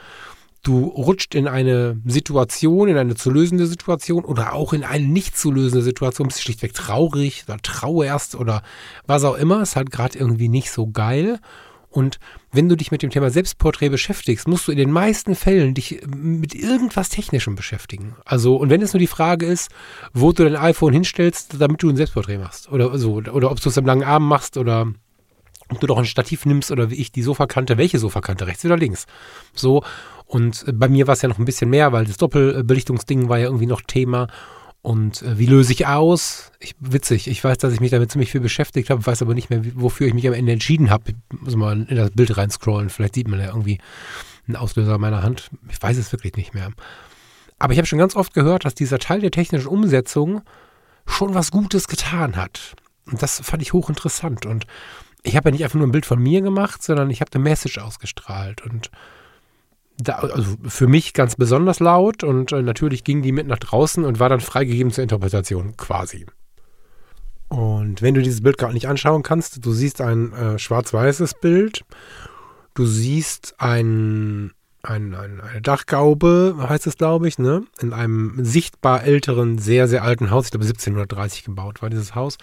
du 0.62 0.84
rutscht 0.84 1.34
in 1.34 1.48
eine 1.48 2.00
Situation, 2.04 2.88
in 2.88 2.96
eine 2.96 3.14
zu 3.14 3.30
lösende 3.30 3.66
Situation 3.66 4.24
oder 4.24 4.52
auch 4.52 4.72
in 4.72 4.84
eine 4.84 5.06
nicht 5.06 5.36
zu 5.36 5.50
lösende 5.50 5.82
Situation, 5.82 6.28
bist 6.28 6.42
schlichtweg 6.42 6.74
traurig 6.74 7.44
oder 7.46 7.58
trauerst 7.58 8.34
oder 8.34 8.62
was 9.06 9.24
auch 9.24 9.36
immer, 9.36 9.62
ist 9.62 9.76
halt 9.76 9.90
gerade 9.90 10.18
irgendwie 10.18 10.48
nicht 10.48 10.70
so 10.70 10.88
geil. 10.88 11.38
Und 11.90 12.18
wenn 12.52 12.68
du 12.68 12.76
dich 12.76 12.90
mit 12.90 13.02
dem 13.02 13.10
Thema 13.10 13.30
Selbstporträt 13.30 13.88
beschäftigst, 13.88 14.46
musst 14.46 14.68
du 14.68 14.72
in 14.72 14.78
den 14.78 14.90
meisten 14.90 15.34
Fällen 15.34 15.74
dich 15.74 16.02
mit 16.06 16.54
irgendwas 16.54 17.08
Technischem 17.08 17.54
beschäftigen. 17.54 18.14
Also, 18.24 18.56
und 18.56 18.68
wenn 18.68 18.82
es 18.82 18.92
nur 18.92 19.00
die 19.00 19.06
Frage 19.06 19.46
ist, 19.46 19.70
wo 20.12 20.32
du 20.32 20.44
dein 20.44 20.56
iPhone 20.56 20.92
hinstellst, 20.92 21.60
damit 21.60 21.82
du 21.82 21.88
ein 21.88 21.96
Selbstporträt 21.96 22.38
machst 22.38 22.70
oder 22.70 22.96
so, 22.98 23.14
oder 23.14 23.50
ob 23.50 23.60
du 23.60 23.68
es 23.70 23.78
am 23.78 23.86
langen 23.86 24.04
Arm 24.04 24.26
machst 24.28 24.58
oder 24.58 24.92
ob 25.70 25.80
du 25.80 25.86
doch 25.86 25.98
ein 25.98 26.04
Stativ 26.04 26.46
nimmst 26.46 26.70
oder 26.70 26.90
wie 26.90 26.96
ich 26.96 27.12
die 27.12 27.22
Sofakante, 27.22 27.78
welche 27.78 27.98
Sofakante, 27.98 28.46
rechts 28.46 28.64
oder 28.64 28.76
links. 28.76 29.06
So, 29.54 29.82
und 30.26 30.66
äh, 30.68 30.72
bei 30.72 30.88
mir 30.88 31.06
war 31.06 31.14
es 31.14 31.22
ja 31.22 31.28
noch 31.28 31.38
ein 31.38 31.44
bisschen 31.44 31.70
mehr, 31.70 31.92
weil 31.92 32.04
das 32.04 32.16
Doppelbelichtungsding 32.16 33.28
war 33.28 33.38
ja 33.38 33.46
irgendwie 33.46 33.66
noch 33.66 33.82
Thema. 33.82 34.28
Und 34.82 35.22
äh, 35.22 35.38
wie 35.38 35.46
löse 35.46 35.72
ich 35.72 35.86
aus? 35.86 36.52
Ich, 36.60 36.74
witzig, 36.78 37.28
ich 37.28 37.42
weiß, 37.42 37.58
dass 37.58 37.72
ich 37.72 37.80
mich 37.80 37.90
damit 37.90 38.12
ziemlich 38.12 38.30
viel 38.30 38.40
beschäftigt 38.40 38.90
habe, 38.90 39.04
weiß 39.04 39.22
aber 39.22 39.34
nicht 39.34 39.50
mehr, 39.50 39.62
wofür 39.74 40.06
ich 40.06 40.14
mich 40.14 40.26
am 40.26 40.34
Ende 40.34 40.52
entschieden 40.52 40.90
habe. 40.90 41.12
Muss 41.40 41.56
mal 41.56 41.86
in 41.88 41.96
das 41.96 42.10
Bild 42.10 42.36
reinscrollen, 42.36 42.90
vielleicht 42.90 43.14
sieht 43.14 43.28
man 43.28 43.40
ja 43.40 43.46
irgendwie 43.46 43.78
einen 44.46 44.56
Auslöser 44.56 44.94
in 44.94 45.00
meiner 45.00 45.22
Hand. 45.22 45.50
Ich 45.68 45.82
weiß 45.82 45.96
es 45.96 46.12
wirklich 46.12 46.36
nicht 46.36 46.54
mehr. 46.54 46.70
Aber 47.58 47.72
ich 47.72 47.78
habe 47.78 47.86
schon 47.86 47.98
ganz 47.98 48.14
oft 48.14 48.34
gehört, 48.34 48.64
dass 48.64 48.74
dieser 48.74 48.98
Teil 48.98 49.20
der 49.20 49.30
technischen 49.30 49.66
Umsetzung 49.66 50.42
schon 51.06 51.34
was 51.34 51.50
Gutes 51.50 51.88
getan 51.88 52.36
hat. 52.36 52.74
Und 53.06 53.22
das 53.22 53.40
fand 53.40 53.62
ich 53.62 53.72
hochinteressant. 53.72 54.46
Und 54.46 54.66
ich 55.28 55.36
habe 55.36 55.48
ja 55.48 55.52
nicht 55.52 55.64
einfach 55.64 55.78
nur 55.78 55.86
ein 55.86 55.92
Bild 55.92 56.06
von 56.06 56.20
mir 56.20 56.40
gemacht, 56.40 56.82
sondern 56.82 57.10
ich 57.10 57.20
habe 57.20 57.30
eine 57.32 57.44
Message 57.44 57.78
ausgestrahlt. 57.78 58.62
Und 58.62 58.90
da, 59.98 60.14
also 60.14 60.56
für 60.66 60.86
mich 60.86 61.12
ganz 61.12 61.36
besonders 61.36 61.80
laut 61.80 62.22
und 62.24 62.52
äh, 62.52 62.62
natürlich 62.62 63.04
ging 63.04 63.22
die 63.22 63.32
mit 63.32 63.46
nach 63.46 63.58
draußen 63.58 64.04
und 64.04 64.20
war 64.20 64.28
dann 64.28 64.40
freigegeben 64.40 64.92
zur 64.92 65.02
Interpretation 65.02 65.76
quasi. 65.76 66.26
Und 67.48 68.02
wenn 68.02 68.14
du 68.14 68.22
dieses 68.22 68.42
Bild 68.42 68.58
gerade 68.58 68.74
nicht 68.74 68.88
anschauen 68.88 69.22
kannst, 69.22 69.64
du 69.64 69.72
siehst 69.72 70.00
ein 70.00 70.32
äh, 70.32 70.58
schwarz-weißes 70.58 71.34
Bild, 71.40 71.84
du 72.74 72.86
siehst 72.86 73.54
ein, 73.58 74.52
ein, 74.82 75.14
ein, 75.14 75.40
eine 75.40 75.62
Dachgaube, 75.62 76.56
heißt 76.58 76.86
es 76.86 76.96
glaube 76.96 77.26
ich, 77.26 77.38
ne? 77.38 77.64
in 77.80 77.92
einem 77.92 78.44
sichtbar 78.44 79.02
älteren, 79.02 79.58
sehr, 79.58 79.88
sehr 79.88 80.04
alten 80.04 80.30
Haus, 80.30 80.46
ich 80.46 80.50
glaube 80.52 80.66
1730 80.66 81.44
gebaut 81.44 81.82
war 81.82 81.90
dieses 81.90 82.14
Haus. 82.14 82.38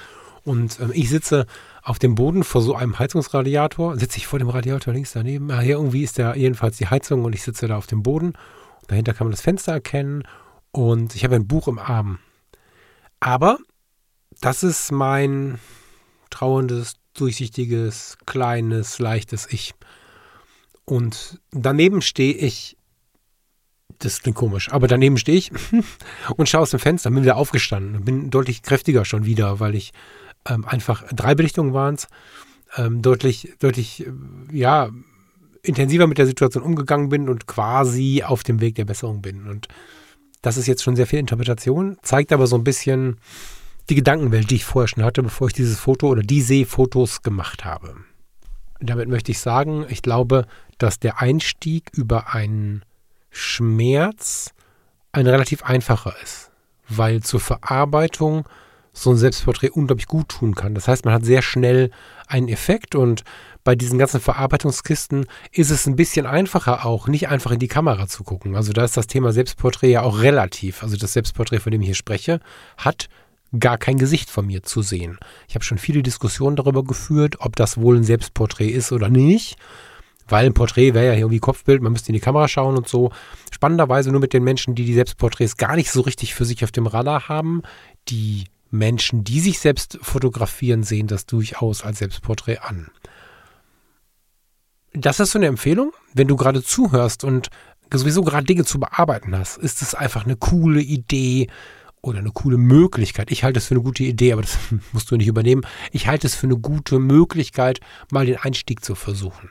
Und 0.45 0.79
ähm, 0.79 0.91
ich 0.93 1.09
sitze 1.09 1.47
auf 1.81 1.99
dem 1.99 2.15
Boden 2.15 2.43
vor 2.43 2.61
so 2.61 2.75
einem 2.75 2.97
Heizungsradiator, 2.97 3.97
sitze 3.97 4.17
ich 4.17 4.27
vor 4.27 4.39
dem 4.39 4.49
Radiator 4.49 4.93
links 4.93 5.11
daneben. 5.11 5.51
Ah, 5.51 5.59
hier 5.59 5.75
irgendwie 5.75 6.03
ist 6.03 6.19
da 6.19 6.35
jedenfalls 6.35 6.77
die 6.77 6.87
Heizung 6.87 7.25
und 7.25 7.33
ich 7.33 7.41
sitze 7.41 7.67
da 7.67 7.75
auf 7.75 7.87
dem 7.87 8.03
Boden. 8.03 8.33
Dahinter 8.87 9.13
kann 9.13 9.25
man 9.25 9.31
das 9.31 9.41
Fenster 9.41 9.73
erkennen 9.73 10.23
und 10.71 11.15
ich 11.15 11.23
habe 11.23 11.35
ein 11.35 11.47
Buch 11.47 11.67
im 11.67 11.79
Arm. 11.79 12.19
Aber 13.19 13.57
das 14.39 14.61
ist 14.61 14.91
mein 14.91 15.59
trauerndes, 16.29 16.97
durchsichtiges, 17.15 18.17
kleines, 18.25 18.99
leichtes 18.99 19.47
Ich. 19.49 19.73
Und 20.85 21.39
daneben 21.51 22.01
stehe 22.01 22.35
ich, 22.35 22.77
das 23.97 24.21
klingt 24.21 24.37
komisch, 24.37 24.71
aber 24.71 24.87
daneben 24.87 25.17
stehe 25.17 25.37
ich 25.37 25.51
und 26.35 26.47
schaue 26.47 26.61
aus 26.61 26.69
dem 26.69 26.79
Fenster, 26.79 27.09
bin 27.09 27.23
wieder 27.23 27.37
aufgestanden 27.37 28.05
bin 28.05 28.29
deutlich 28.29 28.61
kräftiger 28.61 29.05
schon 29.05 29.25
wieder, 29.25 29.59
weil 29.59 29.73
ich 29.73 29.91
ähm, 30.47 30.65
einfach 30.65 31.03
drei 31.13 31.35
Belichtungen 31.35 31.73
waren 31.73 31.95
es, 31.95 32.07
ähm, 32.77 33.01
deutlich, 33.01 33.53
deutlich, 33.59 34.05
äh, 34.05 34.11
ja, 34.51 34.89
intensiver 35.61 36.07
mit 36.07 36.17
der 36.17 36.27
Situation 36.27 36.63
umgegangen 36.63 37.09
bin 37.09 37.29
und 37.29 37.47
quasi 37.47 38.23
auf 38.23 38.43
dem 38.43 38.61
Weg 38.61 38.75
der 38.75 38.85
Besserung 38.85 39.21
bin. 39.21 39.47
Und 39.47 39.67
das 40.41 40.57
ist 40.57 40.67
jetzt 40.67 40.83
schon 40.83 40.95
sehr 40.95 41.07
viel 41.07 41.19
Interpretation, 41.19 41.97
zeigt 42.03 42.31
aber 42.31 42.45
so 42.47 42.55
ein 42.55 42.63
bisschen 42.63 43.17
die 43.89 43.95
Gedankenwelt, 43.95 44.49
die 44.49 44.55
ich 44.55 44.65
vorher 44.65 44.87
schon 44.87 45.03
hatte, 45.03 45.23
bevor 45.23 45.47
ich 45.47 45.53
dieses 45.53 45.79
Foto 45.79 46.07
oder 46.07 46.21
diese 46.21 46.65
Fotos 46.65 47.21
gemacht 47.21 47.65
habe. 47.65 47.95
Damit 48.79 49.09
möchte 49.09 49.31
ich 49.31 49.39
sagen, 49.39 49.85
ich 49.89 50.01
glaube, 50.01 50.45
dass 50.77 50.99
der 50.99 51.21
Einstieg 51.21 51.89
über 51.93 52.33
einen 52.33 52.83
Schmerz 53.29 54.53
ein 55.11 55.27
relativ 55.27 55.63
einfacher 55.63 56.13
ist, 56.21 56.51
weil 56.89 57.23
zur 57.23 57.39
Verarbeitung 57.39 58.47
so 58.95 59.11
ein 59.11 59.17
Selbstporträt 59.17 59.69
unglaublich 59.69 60.07
gut 60.07 60.29
tun 60.29 60.55
kann. 60.55 60.73
Das 60.73 60.87
heißt, 60.87 61.05
man 61.05 61.13
hat 61.13 61.25
sehr 61.25 61.41
schnell 61.41 61.91
einen 62.27 62.47
Effekt 62.47 62.95
und 62.95 63.23
bei 63.63 63.75
diesen 63.75 63.99
ganzen 63.99 64.21
Verarbeitungskisten 64.21 65.25
ist 65.51 65.69
es 65.69 65.85
ein 65.85 65.95
bisschen 65.95 66.25
einfacher 66.25 66.85
auch, 66.85 67.07
nicht 67.07 67.27
einfach 67.27 67.51
in 67.51 67.59
die 67.59 67.67
Kamera 67.67 68.07
zu 68.07 68.23
gucken. 68.23 68.55
Also 68.55 68.73
da 68.73 68.85
ist 68.85 68.95
das 68.95 69.07
Thema 69.07 69.33
Selbstporträt 69.33 69.91
ja 69.91 70.01
auch 70.03 70.21
relativ. 70.21 70.81
Also 70.81 70.97
das 70.97 71.13
Selbstporträt, 71.13 71.59
von 71.59 71.71
dem 71.71 71.81
ich 71.81 71.87
hier 71.87 71.95
spreche, 71.95 72.39
hat 72.77 73.09
gar 73.59 73.77
kein 73.77 73.97
Gesicht 73.97 74.29
von 74.29 74.47
mir 74.47 74.63
zu 74.63 74.81
sehen. 74.81 75.17
Ich 75.47 75.55
habe 75.55 75.65
schon 75.65 75.77
viele 75.77 76.03
Diskussionen 76.03 76.55
darüber 76.55 76.83
geführt, 76.83 77.37
ob 77.39 77.55
das 77.55 77.77
wohl 77.77 77.97
ein 77.97 78.03
Selbstporträt 78.03 78.69
ist 78.69 78.91
oder 78.91 79.09
nicht. 79.09 79.57
Weil 80.27 80.47
ein 80.47 80.53
Porträt 80.53 80.93
wäre 80.93 81.07
ja 81.07 81.13
irgendwie 81.13 81.39
Kopfbild, 81.39 81.81
man 81.81 81.91
müsste 81.91 82.09
in 82.09 82.15
die 82.15 82.19
Kamera 82.19 82.47
schauen 82.47 82.77
und 82.77 82.87
so. 82.87 83.11
Spannenderweise 83.51 84.11
nur 84.11 84.21
mit 84.21 84.33
den 84.33 84.43
Menschen, 84.43 84.73
die 84.73 84.85
die 84.85 84.93
Selbstporträts 84.93 85.57
gar 85.57 85.75
nicht 85.75 85.91
so 85.91 86.01
richtig 86.01 86.33
für 86.33 86.45
sich 86.45 86.63
auf 86.63 86.71
dem 86.71 86.87
Radar 86.87 87.29
haben, 87.29 87.61
die 88.07 88.45
Menschen, 88.77 89.23
die 89.23 89.39
sich 89.39 89.59
selbst 89.59 89.97
fotografieren, 90.01 90.83
sehen 90.83 91.07
das 91.07 91.25
durchaus 91.25 91.83
als 91.83 91.99
Selbstporträt 91.99 92.59
an. 92.59 92.89
Das 94.93 95.19
ist 95.19 95.31
so 95.31 95.39
eine 95.39 95.47
Empfehlung, 95.47 95.91
wenn 96.13 96.27
du 96.27 96.35
gerade 96.35 96.63
zuhörst 96.63 97.23
und 97.23 97.49
sowieso 97.93 98.23
gerade 98.23 98.45
Dinge 98.45 98.65
zu 98.65 98.79
bearbeiten 98.79 99.37
hast, 99.37 99.57
ist 99.57 99.81
es 99.81 99.95
einfach 99.95 100.25
eine 100.25 100.37
coole 100.37 100.81
Idee 100.81 101.47
oder 102.01 102.19
eine 102.19 102.31
coole 102.31 102.57
Möglichkeit. 102.57 103.31
Ich 103.31 103.43
halte 103.43 103.57
es 103.57 103.67
für 103.67 103.73
eine 103.75 103.83
gute 103.83 104.03
Idee, 104.03 104.33
aber 104.33 104.43
das 104.43 104.57
musst 104.93 105.11
du 105.11 105.17
nicht 105.17 105.27
übernehmen. 105.27 105.65
Ich 105.91 106.07
halte 106.07 106.27
es 106.27 106.35
für 106.35 106.47
eine 106.47 106.57
gute 106.57 106.99
Möglichkeit, 106.99 107.79
mal 108.11 108.25
den 108.25 108.37
Einstieg 108.37 108.83
zu 108.83 108.95
versuchen. 108.95 109.49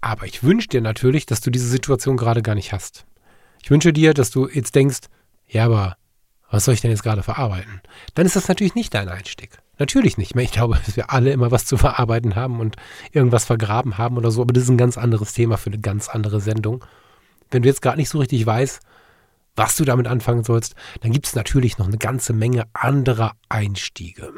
Aber 0.00 0.26
ich 0.26 0.42
wünsche 0.42 0.68
dir 0.68 0.80
natürlich, 0.80 1.26
dass 1.26 1.40
du 1.40 1.50
diese 1.50 1.68
Situation 1.68 2.16
gerade 2.16 2.42
gar 2.42 2.54
nicht 2.54 2.72
hast. 2.72 3.06
Ich 3.62 3.70
wünsche 3.70 3.92
dir, 3.92 4.14
dass 4.14 4.30
du 4.30 4.48
jetzt 4.48 4.74
denkst, 4.74 5.00
ja, 5.48 5.64
aber 5.64 5.96
was 6.50 6.64
soll 6.64 6.74
ich 6.74 6.80
denn 6.80 6.90
jetzt 6.90 7.02
gerade 7.02 7.22
verarbeiten? 7.22 7.80
Dann 8.14 8.26
ist 8.26 8.36
das 8.36 8.48
natürlich 8.48 8.74
nicht 8.74 8.94
dein 8.94 9.08
Einstieg. 9.08 9.58
Natürlich 9.78 10.16
nicht. 10.16 10.34
Ich 10.34 10.52
glaube, 10.52 10.78
dass 10.86 10.96
wir 10.96 11.10
alle 11.10 11.32
immer 11.32 11.50
was 11.50 11.66
zu 11.66 11.76
verarbeiten 11.76 12.36
haben 12.36 12.60
und 12.60 12.76
irgendwas 13.12 13.44
vergraben 13.44 13.98
haben 13.98 14.16
oder 14.16 14.30
so, 14.30 14.42
aber 14.42 14.52
das 14.52 14.64
ist 14.64 14.70
ein 14.70 14.78
ganz 14.78 14.96
anderes 14.98 15.32
Thema 15.32 15.56
für 15.56 15.70
eine 15.70 15.80
ganz 15.80 16.08
andere 16.08 16.40
Sendung. 16.40 16.84
Wenn 17.50 17.62
du 17.62 17.68
jetzt 17.68 17.82
gerade 17.82 17.98
nicht 17.98 18.08
so 18.08 18.18
richtig 18.18 18.44
weißt, 18.44 18.80
was 19.54 19.76
du 19.76 19.84
damit 19.84 20.06
anfangen 20.06 20.44
sollst, 20.44 20.74
dann 21.00 21.12
gibt 21.12 21.26
es 21.26 21.34
natürlich 21.34 21.78
noch 21.78 21.86
eine 21.86 21.98
ganze 21.98 22.32
Menge 22.32 22.64
anderer 22.74 23.32
Einstiege. 23.48 24.32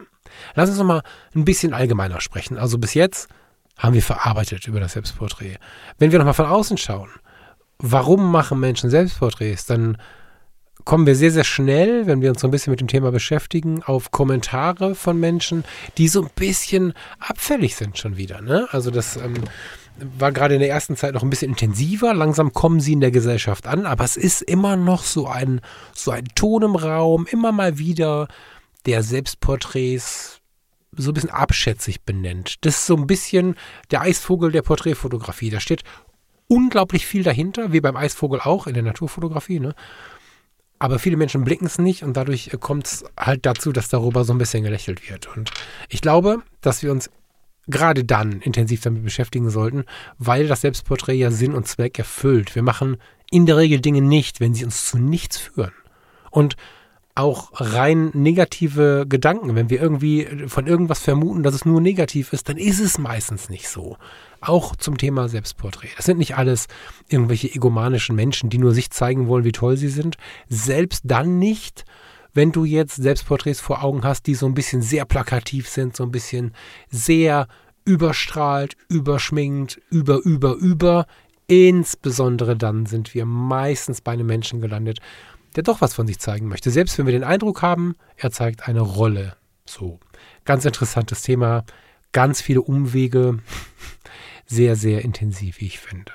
Lass 0.54 0.68
uns 0.68 0.78
noch 0.78 0.84
mal 0.84 1.02
ein 1.34 1.44
bisschen 1.44 1.74
allgemeiner 1.74 2.20
sprechen. 2.20 2.58
Also 2.58 2.78
bis 2.78 2.94
jetzt 2.94 3.28
haben 3.76 3.94
wir 3.94 4.02
verarbeitet 4.02 4.66
über 4.68 4.80
das 4.80 4.92
Selbstporträt. 4.92 5.56
Wenn 5.98 6.12
wir 6.12 6.18
noch 6.18 6.26
mal 6.26 6.34
von 6.34 6.46
außen 6.46 6.78
schauen, 6.78 7.10
warum 7.78 8.30
machen 8.30 8.60
Menschen 8.60 8.90
Selbstporträts, 8.90 9.66
dann 9.66 9.98
kommen 10.88 11.06
wir 11.06 11.16
sehr, 11.16 11.30
sehr 11.30 11.44
schnell, 11.44 12.06
wenn 12.06 12.22
wir 12.22 12.30
uns 12.30 12.40
so 12.40 12.48
ein 12.48 12.50
bisschen 12.50 12.70
mit 12.70 12.80
dem 12.80 12.88
Thema 12.88 13.12
beschäftigen, 13.12 13.82
auf 13.82 14.10
Kommentare 14.10 14.94
von 14.94 15.20
Menschen, 15.20 15.64
die 15.98 16.08
so 16.08 16.22
ein 16.22 16.30
bisschen 16.34 16.94
abfällig 17.18 17.76
sind 17.76 17.98
schon 17.98 18.16
wieder. 18.16 18.40
Ne? 18.40 18.66
Also 18.70 18.90
das 18.90 19.16
ähm, 19.16 19.34
war 19.98 20.32
gerade 20.32 20.54
in 20.54 20.60
der 20.60 20.70
ersten 20.70 20.96
Zeit 20.96 21.12
noch 21.12 21.22
ein 21.22 21.28
bisschen 21.28 21.50
intensiver. 21.50 22.14
Langsam 22.14 22.54
kommen 22.54 22.80
sie 22.80 22.94
in 22.94 23.00
der 23.00 23.10
Gesellschaft 23.10 23.66
an, 23.66 23.84
aber 23.84 24.02
es 24.02 24.16
ist 24.16 24.40
immer 24.40 24.76
noch 24.76 25.02
so 25.02 25.26
ein, 25.26 25.60
so 25.92 26.10
ein 26.10 26.24
Ton 26.34 26.62
im 26.62 26.74
Raum, 26.74 27.26
immer 27.30 27.52
mal 27.52 27.76
wieder, 27.76 28.26
der 28.86 29.02
Selbstporträts 29.02 30.40
so 30.96 31.10
ein 31.10 31.14
bisschen 31.14 31.28
abschätzig 31.28 32.00
benennt. 32.00 32.64
Das 32.64 32.76
ist 32.76 32.86
so 32.86 32.96
ein 32.96 33.06
bisschen 33.06 33.56
der 33.90 34.00
Eisvogel 34.00 34.52
der 34.52 34.62
Porträtfotografie. 34.62 35.50
Da 35.50 35.60
steht 35.60 35.82
unglaublich 36.46 37.04
viel 37.04 37.24
dahinter, 37.24 37.74
wie 37.74 37.82
beim 37.82 37.94
Eisvogel 37.94 38.40
auch 38.40 38.66
in 38.66 38.72
der 38.72 38.82
Naturfotografie. 38.82 39.60
Ne? 39.60 39.74
Aber 40.78 40.98
viele 40.98 41.16
Menschen 41.16 41.44
blicken 41.44 41.66
es 41.66 41.78
nicht 41.78 42.02
und 42.02 42.16
dadurch 42.16 42.50
äh, 42.52 42.58
kommt 42.58 42.86
es 42.86 43.04
halt 43.18 43.46
dazu, 43.46 43.72
dass 43.72 43.88
darüber 43.88 44.24
so 44.24 44.32
ein 44.32 44.38
bisschen 44.38 44.62
gelächelt 44.62 45.08
wird. 45.10 45.34
Und 45.36 45.50
ich 45.88 46.00
glaube, 46.00 46.42
dass 46.60 46.82
wir 46.82 46.92
uns 46.92 47.10
gerade 47.66 48.04
dann 48.04 48.40
intensiv 48.40 48.80
damit 48.80 49.04
beschäftigen 49.04 49.50
sollten, 49.50 49.84
weil 50.18 50.48
das 50.48 50.62
Selbstporträt 50.62 51.16
ja 51.16 51.30
Sinn 51.30 51.54
und 51.54 51.66
Zweck 51.66 51.98
erfüllt. 51.98 52.54
Wir 52.54 52.62
machen 52.62 52.96
in 53.30 53.44
der 53.44 53.58
Regel 53.58 53.80
Dinge 53.80 54.00
nicht, 54.00 54.40
wenn 54.40 54.54
sie 54.54 54.64
uns 54.64 54.86
zu 54.86 54.98
nichts 54.98 55.36
führen. 55.36 55.72
Und 56.30 56.56
auch 57.18 57.50
rein 57.54 58.10
negative 58.14 59.06
Gedanken, 59.08 59.54
wenn 59.54 59.70
wir 59.70 59.80
irgendwie 59.80 60.26
von 60.46 60.66
irgendwas 60.66 61.00
vermuten, 61.00 61.42
dass 61.42 61.54
es 61.54 61.64
nur 61.64 61.80
negativ 61.80 62.32
ist, 62.32 62.48
dann 62.48 62.56
ist 62.56 62.80
es 62.80 62.98
meistens 62.98 63.48
nicht 63.48 63.68
so 63.68 63.96
auch 64.40 64.76
zum 64.76 64.98
Thema 64.98 65.28
Selbstporträt. 65.28 65.88
Das 65.96 66.06
sind 66.06 66.18
nicht 66.18 66.36
alles 66.36 66.66
irgendwelche 67.08 67.52
egomanischen 67.52 68.14
Menschen, 68.14 68.50
die 68.50 68.58
nur 68.58 68.72
sich 68.72 68.90
zeigen 68.90 69.26
wollen, 69.26 69.44
wie 69.44 69.52
toll 69.52 69.76
sie 69.76 69.88
sind. 69.88 70.16
Selbst 70.48 71.02
dann 71.04 71.38
nicht, 71.38 71.84
wenn 72.34 72.52
du 72.52 72.64
jetzt 72.64 72.96
Selbstporträts 72.96 73.60
vor 73.60 73.82
Augen 73.82 74.04
hast, 74.04 74.26
die 74.26 74.34
so 74.34 74.46
ein 74.46 74.54
bisschen 74.54 74.82
sehr 74.82 75.04
plakativ 75.04 75.68
sind, 75.68 75.96
so 75.96 76.04
ein 76.04 76.12
bisschen 76.12 76.52
sehr 76.88 77.48
überstrahlt, 77.84 78.76
überschminkt, 78.88 79.80
über, 79.90 80.20
über, 80.24 80.54
über. 80.54 81.06
Insbesondere 81.46 82.56
dann 82.56 82.84
sind 82.86 83.14
wir 83.14 83.24
meistens 83.24 84.02
bei 84.02 84.12
einem 84.12 84.26
Menschen 84.26 84.60
gelandet, 84.60 85.00
der 85.58 85.64
doch 85.64 85.80
was 85.80 85.92
von 85.92 86.06
sich 86.06 86.20
zeigen 86.20 86.46
möchte. 86.46 86.70
Selbst 86.70 86.96
wenn 86.98 87.06
wir 87.06 87.12
den 87.12 87.24
Eindruck 87.24 87.62
haben, 87.62 87.96
er 88.16 88.30
zeigt 88.30 88.68
eine 88.68 88.80
Rolle. 88.80 89.34
So, 89.66 89.98
ganz 90.44 90.64
interessantes 90.64 91.22
Thema, 91.22 91.64
ganz 92.12 92.40
viele 92.40 92.62
Umwege 92.62 93.40
sehr, 94.46 94.76
sehr 94.76 95.02
intensiv, 95.02 95.58
wie 95.58 95.66
ich 95.66 95.80
finde. 95.80 96.12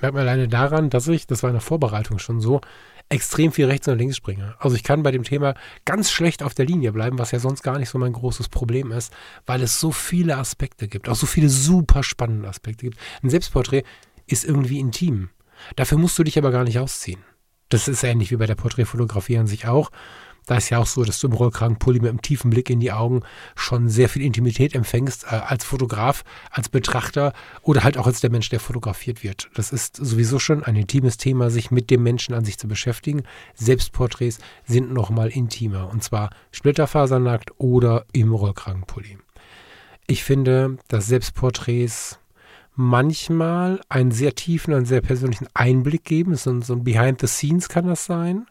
Merkt 0.00 0.14
man 0.14 0.22
alleine 0.22 0.46
daran, 0.46 0.90
dass 0.90 1.08
ich, 1.08 1.26
das 1.26 1.42
war 1.42 1.50
in 1.50 1.54
der 1.54 1.60
Vorbereitung 1.60 2.20
schon 2.20 2.40
so, 2.40 2.60
extrem 3.08 3.50
viel 3.50 3.66
rechts 3.66 3.88
und 3.88 3.98
links 3.98 4.16
springe. 4.16 4.54
Also 4.60 4.76
ich 4.76 4.84
kann 4.84 5.02
bei 5.02 5.10
dem 5.10 5.24
Thema 5.24 5.54
ganz 5.84 6.12
schlecht 6.12 6.44
auf 6.44 6.54
der 6.54 6.64
Linie 6.66 6.92
bleiben, 6.92 7.18
was 7.18 7.32
ja 7.32 7.40
sonst 7.40 7.64
gar 7.64 7.80
nicht 7.80 7.88
so 7.88 7.98
mein 7.98 8.12
großes 8.12 8.48
Problem 8.48 8.92
ist, 8.92 9.12
weil 9.44 9.60
es 9.60 9.80
so 9.80 9.90
viele 9.90 10.36
Aspekte 10.36 10.86
gibt, 10.86 11.08
auch 11.08 11.16
so 11.16 11.26
viele 11.26 11.48
super 11.48 12.04
spannende 12.04 12.48
Aspekte 12.48 12.86
gibt. 12.86 12.98
Ein 13.24 13.30
Selbstporträt 13.30 13.82
ist 14.28 14.44
irgendwie 14.44 14.78
intim. 14.78 15.30
Dafür 15.74 15.98
musst 15.98 16.16
du 16.16 16.22
dich 16.22 16.38
aber 16.38 16.52
gar 16.52 16.62
nicht 16.62 16.78
ausziehen. 16.78 17.24
Das 17.72 17.88
ist 17.88 18.04
ähnlich 18.04 18.30
wie 18.30 18.36
bei 18.36 18.44
der 18.44 18.54
Porträtfotografie 18.54 19.38
an 19.38 19.46
sich 19.46 19.66
auch. 19.66 19.90
Da 20.44 20.56
ist 20.56 20.68
ja 20.68 20.76
auch 20.76 20.86
so, 20.86 21.04
dass 21.04 21.20
du 21.20 21.28
im 21.28 21.32
Rollkragenpulli 21.32 22.00
mit 22.00 22.10
einem 22.10 22.20
tiefen 22.20 22.50
Blick 22.50 22.68
in 22.68 22.80
die 22.80 22.92
Augen 22.92 23.22
schon 23.54 23.88
sehr 23.88 24.10
viel 24.10 24.20
Intimität 24.20 24.74
empfängst 24.74 25.24
äh, 25.24 25.36
als 25.36 25.64
Fotograf, 25.64 26.22
als 26.50 26.68
Betrachter 26.68 27.32
oder 27.62 27.82
halt 27.82 27.96
auch 27.96 28.06
als 28.06 28.20
der 28.20 28.28
Mensch, 28.28 28.50
der 28.50 28.60
fotografiert 28.60 29.22
wird. 29.22 29.48
Das 29.54 29.72
ist 29.72 29.96
sowieso 29.96 30.38
schon 30.38 30.62
ein 30.62 30.76
intimes 30.76 31.16
Thema, 31.16 31.48
sich 31.48 31.70
mit 31.70 31.88
dem 31.88 32.02
Menschen 32.02 32.34
an 32.34 32.44
sich 32.44 32.58
zu 32.58 32.68
beschäftigen. 32.68 33.22
Selbstporträts 33.54 34.38
sind 34.66 34.92
nochmal 34.92 35.30
intimer 35.30 35.88
und 35.90 36.04
zwar 36.04 36.28
splitterfasernackt 36.50 37.52
oder 37.56 38.04
im 38.12 38.34
Rollkragenpulli. 38.34 39.16
Ich 40.06 40.24
finde, 40.24 40.76
dass 40.88 41.06
Selbstporträts 41.06 42.18
manchmal 42.74 43.80
einen 43.88 44.12
sehr 44.12 44.34
tiefen, 44.34 44.74
einen 44.74 44.86
sehr 44.86 45.00
persönlichen 45.00 45.48
Einblick 45.54 46.04
geben. 46.04 46.34
So, 46.36 46.60
so 46.60 46.74
ein 46.74 46.84
Behind 46.84 47.20
the 47.20 47.26
Scenes 47.26 47.68
kann 47.68 47.86
das 47.86 48.06
sein. 48.06 48.46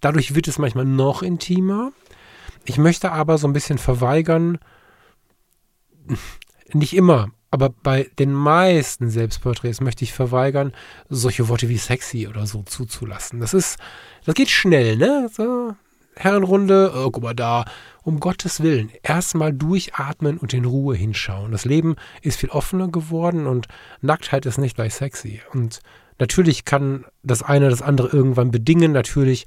Dadurch 0.00 0.34
wird 0.34 0.48
es 0.48 0.58
manchmal 0.58 0.84
noch 0.84 1.22
intimer. 1.22 1.92
Ich 2.64 2.78
möchte 2.78 3.12
aber 3.12 3.38
so 3.38 3.46
ein 3.46 3.52
bisschen 3.52 3.78
verweigern, 3.78 4.58
nicht 6.72 6.94
immer, 6.94 7.30
aber 7.50 7.70
bei 7.70 8.10
den 8.18 8.32
meisten 8.32 9.08
Selbstporträts 9.08 9.80
möchte 9.80 10.04
ich 10.04 10.12
verweigern, 10.12 10.72
solche 11.08 11.48
Worte 11.48 11.68
wie 11.68 11.78
sexy 11.78 12.26
oder 12.26 12.46
so 12.46 12.62
zuzulassen. 12.62 13.40
Das 13.40 13.54
ist, 13.54 13.78
das 14.24 14.34
geht 14.34 14.50
schnell, 14.50 14.96
ne? 14.96 15.30
So, 15.32 15.74
Herrenrunde, 16.18 16.92
oh, 16.94 17.10
guck 17.10 17.22
mal 17.22 17.34
da, 17.34 17.64
um 18.02 18.20
Gottes 18.20 18.62
Willen, 18.62 18.90
erstmal 19.02 19.52
durchatmen 19.52 20.38
und 20.38 20.54
in 20.54 20.64
Ruhe 20.64 20.96
hinschauen. 20.96 21.52
Das 21.52 21.64
Leben 21.64 21.96
ist 22.22 22.40
viel 22.40 22.50
offener 22.50 22.88
geworden 22.88 23.46
und 23.46 23.66
Nacktheit 24.00 24.46
ist 24.46 24.58
nicht 24.58 24.76
gleich 24.76 24.94
sexy. 24.94 25.42
Und 25.52 25.80
natürlich 26.18 26.64
kann 26.64 27.04
das 27.22 27.42
eine 27.42 27.68
das 27.68 27.82
andere 27.82 28.08
irgendwann 28.08 28.50
bedingen. 28.50 28.92
Natürlich 28.92 29.44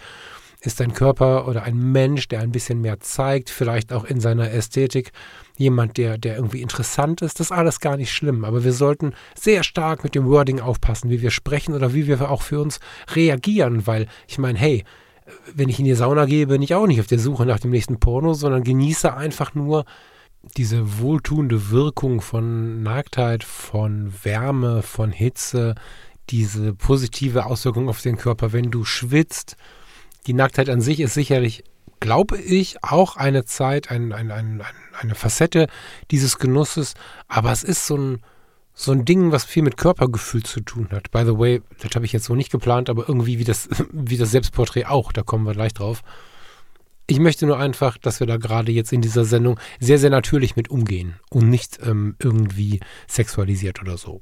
ist 0.62 0.82
ein 0.82 0.94
Körper 0.94 1.48
oder 1.48 1.64
ein 1.64 1.78
Mensch, 1.78 2.28
der 2.28 2.42
ein 2.42 2.52
bisschen 2.52 2.82
mehr 2.82 3.00
zeigt, 3.00 3.50
vielleicht 3.50 3.94
auch 3.94 4.04
in 4.04 4.20
seiner 4.20 4.52
Ästhetik, 4.52 5.12
jemand, 5.56 5.98
der, 5.98 6.18
der 6.18 6.36
irgendwie 6.36 6.62
interessant 6.62 7.22
ist. 7.22 7.40
Das 7.40 7.48
ist 7.48 7.52
alles 7.52 7.80
gar 7.80 7.98
nicht 7.98 8.12
schlimm. 8.12 8.44
Aber 8.44 8.64
wir 8.64 8.74
sollten 8.74 9.14
sehr 9.36 9.64
stark 9.64 10.04
mit 10.04 10.16
dem 10.16 10.26
Wording 10.28 10.60
aufpassen, 10.60 11.10
wie 11.10 11.22
wir 11.22 11.32
sprechen 11.32 11.74
oder 11.74 11.94
wie 11.94 12.08
wir 12.08 12.30
auch 12.30 12.42
für 12.42 12.60
uns 12.60 12.80
reagieren, 13.14 13.88
weil 13.88 14.08
ich 14.28 14.38
meine, 14.38 14.60
hey, 14.60 14.84
wenn 15.54 15.70
ich 15.70 15.80
in 15.80 15.86
die 15.86 15.94
Sauna 15.94 16.26
gehe, 16.26 16.48
bin 16.48 16.62
ich 16.62 16.76
auch 16.76 16.88
nicht 16.88 17.00
auf 17.00 17.08
der 17.08 17.20
Suche 17.20 17.46
nach 17.46 17.60
dem 17.60 17.72
nächsten 17.72 18.00
Porno, 18.00 18.34
sondern 18.34 18.64
genieße 18.64 19.14
einfach 19.14 19.56
nur 19.56 19.86
diese 20.58 21.00
wohltuende 21.00 21.70
Wirkung 21.70 22.22
von 22.22 22.82
Nacktheit, 22.82 23.44
von 23.44 24.14
Wärme, 24.24 24.82
von 24.82 25.12
Hitze, 25.12 25.76
diese 26.30 26.74
positive 26.74 27.46
Auswirkung 27.46 27.90
auf 27.90 28.02
den 28.02 28.18
Körper, 28.18 28.54
wenn 28.54 28.72
du 28.72 28.86
schwitzt. 28.86 29.58
Die 30.28 30.34
Nacktheit 30.34 30.70
an 30.70 30.82
sich 30.82 31.00
ist 31.00 31.14
sicherlich, 31.14 31.64
glaube 32.00 32.38
ich, 32.38 32.84
auch 32.84 33.18
eine 33.18 33.46
Zeit, 33.46 33.92
ein, 33.92 34.14
ein, 34.14 34.32
ein, 34.32 34.64
eine 35.00 35.16
Facette 35.16 35.68
dieses 36.12 36.38
Genusses, 36.38 36.94
aber 37.28 37.52
es 37.52 37.64
ist 37.64 37.86
so 37.86 37.98
ein, 37.98 38.22
so 38.82 38.94
ein 38.94 39.04
Ding, 39.04 39.34
was 39.34 39.44
viel 39.44 39.64
mit 39.64 39.76
Körpergefühl 39.76 40.44
zu 40.44 40.62
tun 40.62 40.88
hat. 40.92 41.12
By 41.12 41.26
the 41.26 41.38
way, 41.38 41.62
das 41.82 41.92
habe 41.96 42.06
ich 42.06 42.14
jetzt 42.14 42.24
so 42.24 42.36
nicht 42.36 42.50
geplant, 42.50 42.90
aber 42.90 43.10
irgendwie 43.10 43.38
wie 43.38 43.44
das, 43.44 43.68
wie 43.92 44.16
das 44.16 44.32
Selbstporträt 44.32 44.86
auch, 44.86 45.12
da 45.12 45.22
kommen 45.22 45.46
wir 45.46 45.54
gleich 45.54 45.74
drauf. 45.74 46.02
Ich 47.06 47.20
möchte 47.20 47.46
nur 47.46 47.60
einfach, 47.60 47.98
dass 47.98 48.22
wir 48.22 48.28
da 48.28 48.38
gerade 48.38 48.72
jetzt 48.72 48.94
in 48.94 49.02
dieser 49.02 49.26
Sendung 49.26 49.60
sehr, 49.82 49.98
sehr 49.98 50.12
natürlich 50.12 50.56
mit 50.56 50.70
umgehen 50.70 51.16
und 51.30 51.50
nicht 51.50 51.80
ähm, 51.84 52.16
irgendwie 52.20 52.80
sexualisiert 53.08 53.82
oder 53.82 53.98
so. 53.98 54.22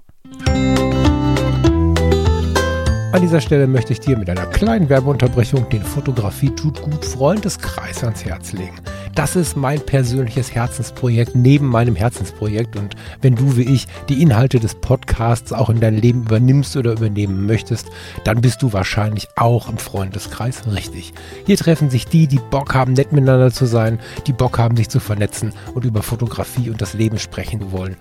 An 3.17 3.23
dieser 3.23 3.41
Stelle 3.41 3.65
möchte 3.65 3.93
ich 3.93 3.99
dir 3.99 4.15
mit 4.15 4.29
einer 4.29 4.45
kleinen 4.45 4.89
Werbeunterbrechung 4.89 5.67
den 5.69 5.81
Fotografie 5.81 6.51
tut 6.51 6.79
gut 6.83 7.03
Freundeskreis 7.03 8.03
ans 8.03 8.23
Herz 8.23 8.53
legen. 8.53 8.75
Das 9.15 9.35
ist 9.35 9.57
mein 9.57 9.79
persönliches 9.79 10.53
Herzensprojekt 10.53 11.33
neben 11.33 11.65
meinem 11.65 11.95
Herzensprojekt 11.95 12.75
und 12.75 12.95
wenn 13.23 13.35
du 13.35 13.57
wie 13.57 13.73
ich 13.73 13.87
die 14.07 14.21
Inhalte 14.21 14.59
des 14.59 14.75
Podcasts 14.75 15.51
auch 15.51 15.71
in 15.71 15.79
dein 15.79 15.97
Leben 15.97 16.25
übernimmst 16.25 16.77
oder 16.77 16.91
übernehmen 16.91 17.47
möchtest, 17.47 17.87
dann 18.23 18.41
bist 18.41 18.61
du 18.61 18.71
wahrscheinlich 18.71 19.27
auch 19.35 19.67
im 19.67 19.79
Freundeskreis 19.79 20.67
richtig. 20.71 21.11
Hier 21.47 21.57
treffen 21.57 21.89
sich 21.89 22.05
die, 22.05 22.27
die 22.27 22.39
Bock 22.51 22.75
haben, 22.75 22.93
nett 22.93 23.13
miteinander 23.13 23.51
zu 23.51 23.65
sein, 23.65 23.97
die 24.27 24.33
Bock 24.33 24.59
haben, 24.59 24.77
sich 24.77 24.89
zu 24.89 24.99
vernetzen 24.99 25.53
und 25.73 25.85
über 25.85 26.03
Fotografie 26.03 26.69
und 26.69 26.83
das 26.83 26.93
Leben 26.93 27.17
sprechen 27.17 27.71
wollen, 27.71 27.97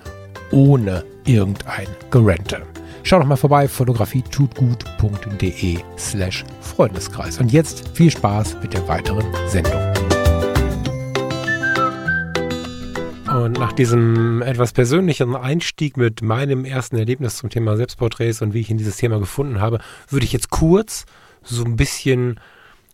ohne 0.50 1.04
irgendein 1.24 1.86
Gerente. 2.10 2.60
Schau 3.08 3.20
doch 3.20 3.26
mal 3.26 3.36
vorbei, 3.36 3.68
fotografietutgut.de 3.68 5.78
slash 5.96 6.44
Freundeskreis. 6.60 7.38
Und 7.38 7.52
jetzt 7.52 7.96
viel 7.96 8.10
Spaß 8.10 8.56
mit 8.60 8.74
der 8.74 8.88
weiteren 8.88 9.24
Sendung. 9.46 9.80
Und 13.28 13.60
nach 13.60 13.72
diesem 13.74 14.42
etwas 14.42 14.72
persönlichen 14.72 15.36
Einstieg 15.36 15.96
mit 15.96 16.20
meinem 16.20 16.64
ersten 16.64 16.96
Erlebnis 16.96 17.36
zum 17.36 17.48
Thema 17.48 17.76
Selbstporträts 17.76 18.42
und 18.42 18.54
wie 18.54 18.60
ich 18.60 18.70
in 18.70 18.78
dieses 18.78 18.96
Thema 18.96 19.20
gefunden 19.20 19.60
habe, 19.60 19.78
würde 20.08 20.24
ich 20.24 20.32
jetzt 20.32 20.50
kurz 20.50 21.06
so 21.44 21.62
ein 21.62 21.76
bisschen 21.76 22.40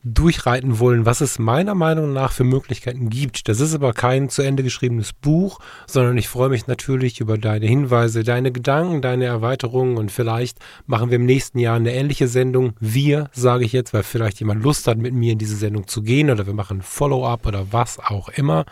durchreiten 0.04 0.80
wollen, 0.80 1.06
was 1.06 1.20
es 1.20 1.38
meiner 1.38 1.74
Meinung 1.74 2.12
nach 2.12 2.32
für 2.32 2.42
Möglichkeiten 2.42 3.08
gibt. 3.08 3.48
Das 3.48 3.60
ist 3.60 3.74
aber 3.74 3.92
kein 3.92 4.28
zu 4.28 4.42
Ende 4.42 4.64
geschriebenes 4.64 5.12
Buch, 5.12 5.60
sondern 5.86 6.18
ich 6.18 6.28
freue 6.28 6.48
mich 6.48 6.66
natürlich 6.66 7.20
über 7.20 7.38
deine 7.38 7.66
Hinweise, 7.66 8.24
deine 8.24 8.50
Gedanken, 8.50 9.00
deine 9.00 9.26
Erweiterungen 9.26 9.96
und 9.96 10.10
vielleicht 10.10 10.58
machen 10.86 11.10
wir 11.10 11.16
im 11.16 11.26
nächsten 11.26 11.58
Jahr 11.60 11.76
eine 11.76 11.94
ähnliche 11.94 12.26
Sendung. 12.26 12.72
Wir, 12.80 13.30
sage 13.32 13.64
ich 13.64 13.72
jetzt, 13.72 13.94
weil 13.94 14.02
vielleicht 14.02 14.40
jemand 14.40 14.62
Lust 14.64 14.88
hat, 14.88 14.98
mit 14.98 15.14
mir 15.14 15.32
in 15.32 15.38
diese 15.38 15.56
Sendung 15.56 15.86
zu 15.86 16.02
gehen 16.02 16.30
oder 16.30 16.46
wir 16.46 16.54
machen 16.54 16.82
Follow-up 16.82 17.46
oder 17.46 17.72
was 17.72 18.00
auch 18.00 18.28
immer, 18.28 18.64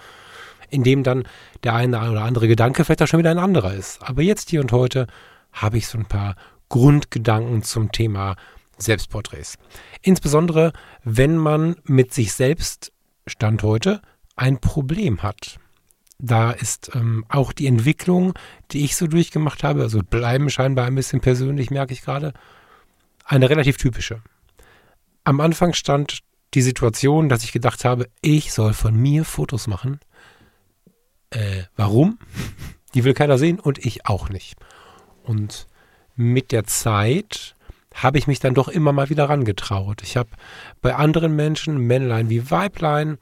in 0.68 0.82
dem 0.82 1.04
dann 1.04 1.24
der 1.62 1.74
eine 1.74 2.10
oder 2.10 2.22
andere 2.22 2.48
Gedanke 2.48 2.84
vielleicht 2.84 3.02
auch 3.02 3.06
schon 3.06 3.20
wieder 3.20 3.30
ein 3.30 3.38
anderer 3.38 3.74
ist. 3.74 4.02
Aber 4.02 4.22
jetzt 4.22 4.50
hier 4.50 4.60
und 4.60 4.72
heute 4.72 5.06
habe 5.52 5.78
ich 5.78 5.86
so 5.86 5.96
ein 5.96 6.06
paar 6.06 6.34
Grundgedanken 6.68 7.62
zum 7.62 7.92
Thema 7.92 8.36
Selbstporträts. 8.82 9.56
Insbesondere, 10.02 10.72
wenn 11.04 11.36
man 11.36 11.76
mit 11.84 12.12
sich 12.14 12.32
selbst, 12.32 12.92
Stand 13.26 13.62
heute, 13.62 14.00
ein 14.36 14.60
Problem 14.60 15.22
hat. 15.22 15.58
Da 16.18 16.50
ist 16.50 16.90
ähm, 16.94 17.24
auch 17.28 17.52
die 17.52 17.66
Entwicklung, 17.66 18.34
die 18.72 18.84
ich 18.84 18.96
so 18.96 19.06
durchgemacht 19.06 19.64
habe, 19.64 19.82
also 19.82 20.00
bleiben 20.00 20.50
scheinbar 20.50 20.86
ein 20.86 20.94
bisschen 20.94 21.20
persönlich, 21.20 21.70
merke 21.70 21.92
ich 21.92 22.02
gerade, 22.02 22.34
eine 23.24 23.48
relativ 23.48 23.76
typische. 23.76 24.22
Am 25.24 25.40
Anfang 25.40 25.72
stand 25.72 26.20
die 26.54 26.62
Situation, 26.62 27.28
dass 27.28 27.44
ich 27.44 27.52
gedacht 27.52 27.84
habe, 27.84 28.08
ich 28.20 28.52
soll 28.52 28.72
von 28.74 28.94
mir 28.94 29.24
Fotos 29.24 29.66
machen. 29.66 30.00
Äh, 31.30 31.62
warum? 31.76 32.18
Die 32.94 33.04
will 33.04 33.14
keiner 33.14 33.38
sehen 33.38 33.60
und 33.60 33.78
ich 33.78 34.06
auch 34.06 34.30
nicht. 34.30 34.56
Und 35.22 35.68
mit 36.16 36.50
der 36.50 36.64
Zeit 36.64 37.54
habe 37.94 38.18
ich 38.18 38.26
mich 38.26 38.40
dann 38.40 38.55
doch 38.55 38.68
immer 38.68 38.92
mal 38.92 39.11
wieder 39.11 39.29
rangetraut. 39.29 40.03
Ich 40.03 40.16
habe 40.16 40.31
bei 40.81 40.94
anderen 40.94 41.35
Menschen, 41.35 41.79
Männlein 41.79 42.31
wie 42.31 42.50
Weiblein, 42.50 43.18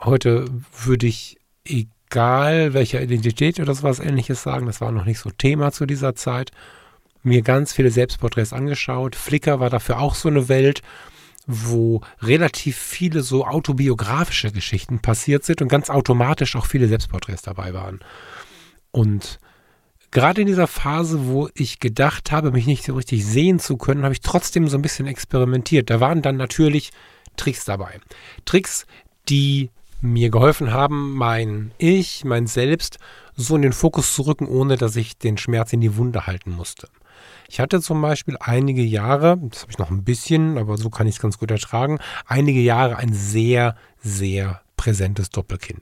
heute 0.00 0.46
würde 0.84 1.06
ich, 1.06 1.38
egal 1.64 2.74
welcher 2.74 3.02
Identität 3.02 3.58
oder 3.60 3.74
sowas 3.74 4.00
ähnliches 4.00 4.42
sagen, 4.42 4.66
das 4.66 4.80
war 4.80 4.92
noch 4.92 5.04
nicht 5.04 5.18
so 5.18 5.30
Thema 5.30 5.72
zu 5.72 5.86
dieser 5.86 6.14
Zeit, 6.14 6.52
mir 7.22 7.42
ganz 7.42 7.72
viele 7.72 7.90
Selbstporträts 7.90 8.52
angeschaut. 8.52 9.16
Flickr 9.16 9.58
war 9.58 9.70
dafür 9.70 9.98
auch 9.98 10.14
so 10.14 10.28
eine 10.28 10.48
Welt, 10.48 10.82
wo 11.46 12.00
relativ 12.20 12.76
viele 12.76 13.22
so 13.22 13.46
autobiografische 13.46 14.52
Geschichten 14.52 15.00
passiert 15.00 15.44
sind 15.44 15.60
und 15.62 15.68
ganz 15.68 15.90
automatisch 15.90 16.56
auch 16.56 16.66
viele 16.66 16.88
Selbstporträts 16.88 17.42
dabei 17.42 17.74
waren. 17.74 18.00
Und 18.90 19.38
gerade 20.14 20.40
in 20.40 20.46
dieser 20.46 20.68
Phase, 20.68 21.26
wo 21.26 21.50
ich 21.54 21.80
gedacht 21.80 22.32
habe, 22.32 22.52
mich 22.52 22.66
nicht 22.66 22.84
so 22.84 22.94
richtig 22.94 23.26
sehen 23.26 23.58
zu 23.58 23.76
können, 23.76 24.04
habe 24.04 24.14
ich 24.14 24.20
trotzdem 24.20 24.68
so 24.68 24.78
ein 24.78 24.82
bisschen 24.82 25.06
experimentiert. 25.06 25.90
Da 25.90 26.00
waren 26.00 26.22
dann 26.22 26.36
natürlich 26.36 26.92
Tricks 27.36 27.66
dabei. 27.66 28.00
Tricks, 28.46 28.86
die 29.28 29.70
mir 30.00 30.30
geholfen 30.30 30.72
haben, 30.72 31.14
mein 31.14 31.72
Ich, 31.78 32.24
mein 32.24 32.46
Selbst 32.46 32.98
so 33.36 33.56
in 33.56 33.62
den 33.62 33.72
Fokus 33.72 34.14
zu 34.14 34.22
rücken, 34.22 34.46
ohne 34.46 34.76
dass 34.76 34.96
ich 34.96 35.18
den 35.18 35.36
Schmerz 35.36 35.72
in 35.72 35.80
die 35.80 35.96
Wunde 35.96 36.26
halten 36.26 36.52
musste. 36.52 36.88
Ich 37.48 37.58
hatte 37.58 37.80
zum 37.80 38.00
Beispiel 38.00 38.36
einige 38.38 38.82
Jahre, 38.82 39.38
das 39.50 39.62
habe 39.62 39.72
ich 39.72 39.78
noch 39.78 39.90
ein 39.90 40.04
bisschen, 40.04 40.58
aber 40.58 40.76
so 40.76 40.90
kann 40.90 41.06
ich 41.06 41.16
es 41.16 41.20
ganz 41.20 41.38
gut 41.38 41.50
ertragen, 41.50 41.98
einige 42.26 42.60
Jahre 42.60 42.96
ein 42.96 43.12
sehr, 43.12 43.76
sehr 43.98 44.62
präsentes 44.76 45.30
Doppelkinn. 45.30 45.80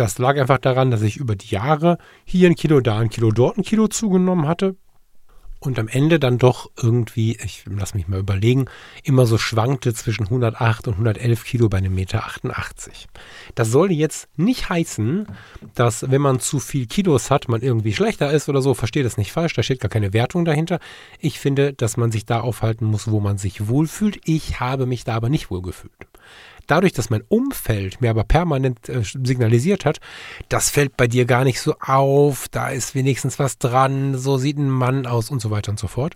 Das 0.00 0.16
lag 0.16 0.38
einfach 0.38 0.56
daran, 0.56 0.90
dass 0.90 1.02
ich 1.02 1.18
über 1.18 1.36
die 1.36 1.48
Jahre 1.48 1.98
hier 2.24 2.48
ein 2.48 2.54
Kilo, 2.54 2.80
da 2.80 3.00
ein 3.00 3.10
Kilo, 3.10 3.32
dort 3.32 3.58
ein 3.58 3.64
Kilo 3.64 3.86
zugenommen 3.86 4.48
hatte. 4.48 4.76
und 5.58 5.78
am 5.78 5.88
Ende 5.88 6.18
dann 6.18 6.38
doch 6.38 6.70
irgendwie, 6.82 7.36
ich 7.36 7.64
lass 7.66 7.92
mich 7.92 8.08
mal 8.08 8.18
überlegen, 8.18 8.64
immer 9.04 9.26
so 9.26 9.36
schwankte 9.36 9.92
zwischen 9.92 10.24
108 10.24 10.88
und 10.88 10.94
111 10.94 11.44
Kilo 11.44 11.68
bei 11.68 11.76
einem 11.76 11.94
Meter 11.94 12.24
88. 12.24 13.08
Das 13.54 13.70
soll 13.70 13.92
jetzt 13.92 14.26
nicht 14.38 14.70
heißen, 14.70 15.26
dass 15.74 16.10
wenn 16.10 16.22
man 16.22 16.40
zu 16.40 16.60
viel 16.60 16.86
Kilos 16.86 17.30
hat, 17.30 17.50
man 17.50 17.60
irgendwie 17.60 17.92
schlechter 17.92 18.32
ist 18.32 18.48
oder 18.48 18.62
so. 18.62 18.72
Verstehe 18.72 19.02
das 19.02 19.18
nicht 19.18 19.32
falsch, 19.32 19.52
da 19.52 19.62
steht 19.62 19.80
gar 19.80 19.90
keine 19.90 20.14
Wertung 20.14 20.46
dahinter. 20.46 20.80
Ich 21.18 21.38
finde, 21.38 21.74
dass 21.74 21.98
man 21.98 22.10
sich 22.10 22.24
da 22.24 22.40
aufhalten 22.40 22.86
muss, 22.86 23.10
wo 23.10 23.20
man 23.20 23.36
sich 23.36 23.68
wohlfühlt. 23.68 24.18
Ich 24.24 24.60
habe 24.60 24.86
mich 24.86 25.04
da 25.04 25.14
aber 25.14 25.28
nicht 25.28 25.50
wohlgefühlt 25.50 26.09
dadurch, 26.70 26.92
dass 26.92 27.10
mein 27.10 27.22
Umfeld 27.28 28.00
mir 28.00 28.10
aber 28.10 28.24
permanent 28.24 28.88
äh, 28.88 29.02
signalisiert 29.02 29.84
hat, 29.84 30.00
das 30.48 30.70
fällt 30.70 30.96
bei 30.96 31.06
dir 31.06 31.24
gar 31.24 31.44
nicht 31.44 31.60
so 31.60 31.74
auf, 31.80 32.48
da 32.48 32.70
ist 32.70 32.94
wenigstens 32.94 33.38
was 33.38 33.58
dran, 33.58 34.16
so 34.16 34.38
sieht 34.38 34.58
ein 34.58 34.70
Mann 34.70 35.06
aus 35.06 35.30
und 35.30 35.40
so 35.40 35.50
weiter 35.50 35.70
und 35.70 35.78
so 35.78 35.88
fort, 35.88 36.14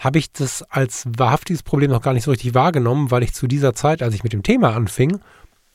habe 0.00 0.18
ich 0.18 0.32
das 0.32 0.62
als 0.62 1.04
wahrhaftiges 1.06 1.62
Problem 1.62 1.90
noch 1.90 2.02
gar 2.02 2.14
nicht 2.14 2.24
so 2.24 2.30
richtig 2.30 2.54
wahrgenommen, 2.54 3.10
weil 3.10 3.22
ich 3.22 3.34
zu 3.34 3.46
dieser 3.46 3.74
Zeit, 3.74 4.02
als 4.02 4.14
ich 4.14 4.24
mit 4.24 4.32
dem 4.32 4.42
Thema 4.42 4.74
anfing, 4.74 5.20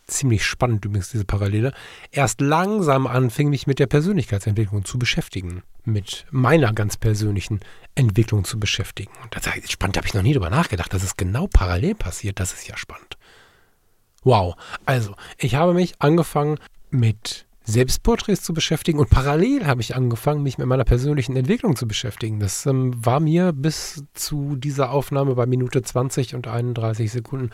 ziemlich 0.08 0.45
spannend 0.45 0.86
übrigens 0.86 1.10
diese 1.10 1.25
Parallele, 1.25 1.73
erst 2.12 2.41
langsam 2.41 3.08
anfing, 3.08 3.49
mich 3.49 3.67
mit 3.67 3.80
der 3.80 3.88
Persönlichkeitsentwicklung 3.88 4.86
zu 4.86 4.97
beschäftigen, 4.97 5.63
mit 5.84 6.25
meiner 6.32 6.73
ganz 6.73 6.97
persönlichen 6.97 7.60
Entwicklung 7.93 8.45
zu 8.45 8.60
beschäftigen. 8.60 9.12
Und 9.21 9.36
das 9.36 9.45
ist 9.56 9.71
spannend, 9.71 9.95
da 9.95 9.99
habe 9.99 10.08
ich 10.08 10.13
noch 10.13 10.23
nie 10.23 10.34
drüber 10.34 10.49
nachgedacht, 10.49 10.93
dass 10.93 11.03
es 11.03 11.17
genau 11.17 11.47
parallel 11.47 11.95
passiert, 11.95 12.39
das 12.39 12.53
ist 12.53 12.67
ja 12.67 12.77
spannend. 12.77 13.16
Wow. 14.27 14.55
Also, 14.85 15.15
ich 15.37 15.55
habe 15.55 15.73
mich 15.73 16.01
angefangen 16.01 16.57
mit 16.89 17.45
Selbstporträts 17.63 18.43
zu 18.43 18.53
beschäftigen 18.53 18.99
und 18.99 19.09
parallel 19.09 19.65
habe 19.65 19.79
ich 19.79 19.95
angefangen, 19.95 20.43
mich 20.43 20.57
mit 20.57 20.67
meiner 20.67 20.83
persönlichen 20.83 21.37
Entwicklung 21.37 21.77
zu 21.77 21.87
beschäftigen. 21.87 22.41
Das 22.41 22.65
ähm, 22.65 22.93
war 23.05 23.21
mir 23.21 23.53
bis 23.53 24.03
zu 24.13 24.57
dieser 24.57 24.91
Aufnahme 24.91 25.35
bei 25.35 25.45
Minute 25.45 25.81
20 25.81 26.35
und 26.35 26.45
31 26.45 27.09
Sekunden 27.09 27.51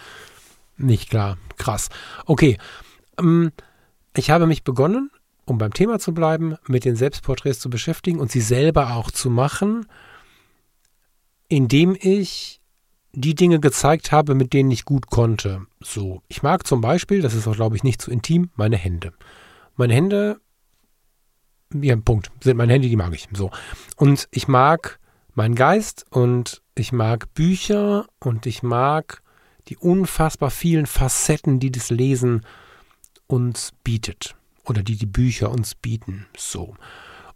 nicht 0.75 1.11
klar. 1.11 1.37
Krass. 1.57 1.89
Okay. 2.25 2.57
Ähm, 3.19 3.51
ich 4.17 4.31
habe 4.31 4.47
mich 4.47 4.63
begonnen, 4.63 5.11
um 5.45 5.59
beim 5.59 5.75
Thema 5.75 5.99
zu 5.99 6.11
bleiben, 6.11 6.57
mit 6.67 6.85
den 6.85 6.95
Selbstporträts 6.95 7.59
zu 7.59 7.69
beschäftigen 7.69 8.19
und 8.19 8.31
sie 8.31 8.41
selber 8.41 8.95
auch 8.95 9.11
zu 9.11 9.29
machen, 9.29 9.85
indem 11.49 11.95
ich 11.99 12.62
die 13.13 13.35
Dinge 13.35 13.59
gezeigt 13.59 14.11
habe, 14.11 14.35
mit 14.35 14.53
denen 14.53 14.71
ich 14.71 14.85
gut 14.85 15.07
konnte. 15.07 15.65
So, 15.79 16.21
ich 16.27 16.43
mag 16.43 16.65
zum 16.65 16.81
Beispiel, 16.81 17.21
das 17.21 17.35
ist 17.35 17.47
auch, 17.47 17.55
glaube 17.55 17.75
ich, 17.75 17.83
nicht 17.83 18.01
zu 18.01 18.11
intim, 18.11 18.49
meine 18.55 18.77
Hände. 18.77 19.13
Meine 19.75 19.93
Hände, 19.93 20.39
ja, 21.73 21.95
Punkt, 21.95 22.31
sind 22.41 22.57
meine 22.57 22.73
Hände, 22.73 22.89
die 22.89 22.95
mag 22.95 23.13
ich. 23.13 23.27
So. 23.31 23.51
Und 23.95 24.27
ich 24.31 24.47
mag 24.47 24.99
meinen 25.35 25.55
Geist 25.55 26.05
und 26.09 26.61
ich 26.75 26.91
mag 26.91 27.33
Bücher 27.33 28.07
und 28.19 28.45
ich 28.45 28.63
mag 28.63 29.21
die 29.67 29.77
unfassbar 29.77 30.49
vielen 30.49 30.87
Facetten, 30.87 31.59
die 31.59 31.71
das 31.71 31.89
Lesen 31.89 32.45
uns 33.27 33.71
bietet. 33.83 34.35
Oder 34.65 34.81
die 34.81 34.95
die 34.95 35.05
Bücher 35.05 35.51
uns 35.51 35.75
bieten. 35.75 36.25
So. 36.37 36.75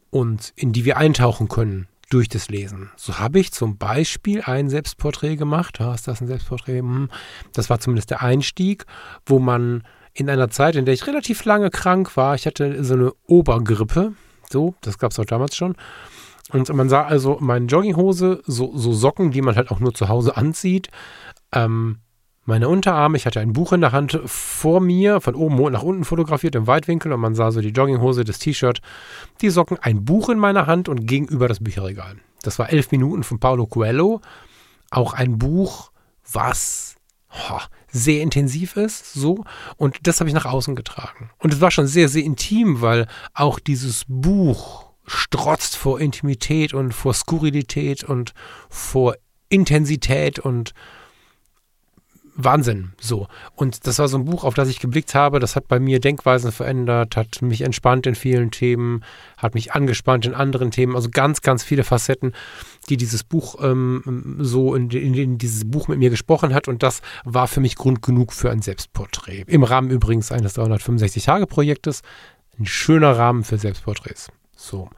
Und 0.09 0.53
in 0.55 0.73
die 0.73 0.85
wir 0.85 0.97
eintauchen 0.97 1.47
können 1.47 1.87
durch 2.09 2.29
das 2.29 2.49
Lesen. 2.49 2.91
So 2.95 3.19
habe 3.19 3.39
ich 3.39 3.51
zum 3.51 3.77
Beispiel 3.77 4.41
ein 4.41 4.69
Selbstporträt 4.69 5.35
gemacht. 5.35 5.79
Ist 5.79 6.07
das 6.07 6.21
ein 6.21 6.27
Selbstporträt? 6.27 6.79
Hm. 6.79 7.09
Das 7.53 7.69
war 7.69 7.79
zumindest 7.79 8.11
der 8.11 8.21
Einstieg, 8.21 8.85
wo 9.25 9.39
man 9.39 9.83
in 10.13 10.29
einer 10.29 10.49
Zeit, 10.49 10.75
in 10.75 10.85
der 10.85 10.93
ich 10.93 11.05
relativ 11.05 11.45
lange 11.45 11.69
krank 11.69 12.17
war, 12.17 12.33
ich 12.35 12.47
hatte 12.47 12.83
so 12.83 12.95
eine 12.95 13.11
Obergrippe, 13.27 14.13
so, 14.49 14.73
das 14.81 14.97
gab 14.97 15.11
es 15.11 15.19
auch 15.19 15.25
damals 15.25 15.55
schon. 15.55 15.75
Und 16.51 16.73
man 16.73 16.89
sah 16.89 17.03
also 17.03 17.37
meine 17.39 17.65
Jogginghose, 17.65 18.41
so, 18.45 18.75
so 18.75 18.93
Socken, 18.93 19.31
die 19.31 19.41
man 19.41 19.55
halt 19.55 19.69
auch 19.69 19.79
nur 19.79 19.93
zu 19.93 20.07
Hause 20.07 20.37
anzieht, 20.37 20.89
ähm, 21.51 21.99
meine 22.47 22.69
Unterarme, 22.69 23.17
ich 23.17 23.25
hatte 23.25 23.41
ein 23.41 23.53
Buch 23.53 23.73
in 23.73 23.81
der 23.81 23.91
Hand 23.91 24.19
vor 24.25 24.79
mir, 24.79 25.19
von 25.19 25.35
oben 25.35 25.71
nach 25.71 25.83
unten 25.83 26.05
fotografiert 26.05 26.55
im 26.55 26.65
Weitwinkel 26.65 27.11
und 27.11 27.19
man 27.19 27.35
sah 27.35 27.51
so 27.51 27.59
die 27.59 27.69
Jogginghose, 27.69 28.23
das 28.23 28.39
T-Shirt, 28.39 28.79
die 29.41 29.49
Socken, 29.49 29.77
ein 29.81 30.05
Buch 30.05 30.29
in 30.29 30.39
meiner 30.39 30.65
Hand 30.65 30.87
und 30.87 31.05
gegenüber 31.05 31.49
das 31.49 31.59
Bücherregal. 31.59 32.15
Das 32.43 32.57
war 32.57 32.69
elf 32.71 32.91
Minuten 32.91 33.23
von 33.23 33.39
Paulo 33.39 33.67
Coelho. 33.67 34.21
Auch 34.91 35.13
ein 35.13 35.37
Buch, 35.37 35.91
was 36.31 36.95
oh, 37.49 37.59
sehr 37.91 38.21
intensiv 38.21 38.77
ist, 38.77 39.13
so. 39.13 39.43
Und 39.75 40.07
das 40.07 40.21
habe 40.21 40.29
ich 40.29 40.33
nach 40.33 40.45
außen 40.45 40.75
getragen. 40.75 41.29
Und 41.39 41.53
es 41.53 41.59
war 41.59 41.71
schon 41.71 41.87
sehr, 41.87 42.07
sehr 42.07 42.23
intim, 42.23 42.81
weil 42.81 43.07
auch 43.33 43.59
dieses 43.59 44.05
Buch 44.07 44.87
strotzt 45.05 45.75
vor 45.75 45.99
Intimität 45.99 46.73
und 46.73 46.93
vor 46.93 47.13
Skurrilität 47.13 48.05
und 48.05 48.33
vor 48.69 49.15
Intensität 49.49 50.39
und 50.39 50.73
Wahnsinn, 52.39 52.93
so. 53.01 53.27
Und 53.55 53.87
das 53.87 53.97
war 53.97 54.07
so 54.07 54.17
ein 54.17 54.25
Buch, 54.25 54.43
auf 54.43 54.53
das 54.53 54.69
ich 54.69 54.79
geblickt 54.79 55.15
habe. 55.15 55.39
Das 55.39 55.55
hat 55.55 55.67
bei 55.67 55.79
mir 55.79 55.99
Denkweisen 55.99 56.51
verändert, 56.51 57.17
hat 57.17 57.41
mich 57.41 57.61
entspannt 57.61 58.05
in 58.05 58.13
vielen 58.13 58.51
Themen, 58.51 59.03
hat 59.37 59.55
mich 59.55 59.73
angespannt 59.73 60.27
in 60.27 60.35
anderen 60.35 60.69
Themen. 60.69 60.95
Also 60.95 61.09
ganz, 61.09 61.41
ganz 61.41 61.63
viele 61.63 61.83
Facetten, 61.83 62.33
die 62.89 62.97
dieses 62.97 63.23
Buch 63.23 63.55
ähm, 63.61 64.37
so 64.39 64.75
in, 64.75 64.91
in, 64.91 65.15
in, 65.15 65.37
dieses 65.39 65.69
Buch 65.69 65.87
mit 65.87 65.97
mir 65.97 66.11
gesprochen 66.11 66.53
hat. 66.53 66.67
Und 66.67 66.83
das 66.83 67.01
war 67.25 67.47
für 67.47 67.59
mich 67.59 67.75
Grund 67.75 68.03
genug 68.03 68.33
für 68.33 68.51
ein 68.51 68.61
Selbstporträt. 68.61 69.45
Im 69.47 69.63
Rahmen 69.63 69.89
übrigens 69.89 70.31
eines 70.31 70.55
365-Tage-Projektes. 70.57 72.03
Ein 72.59 72.67
schöner 72.67 73.17
Rahmen 73.17 73.43
für 73.43 73.57
Selbstporträts. 73.57 74.29
So. 74.55 74.89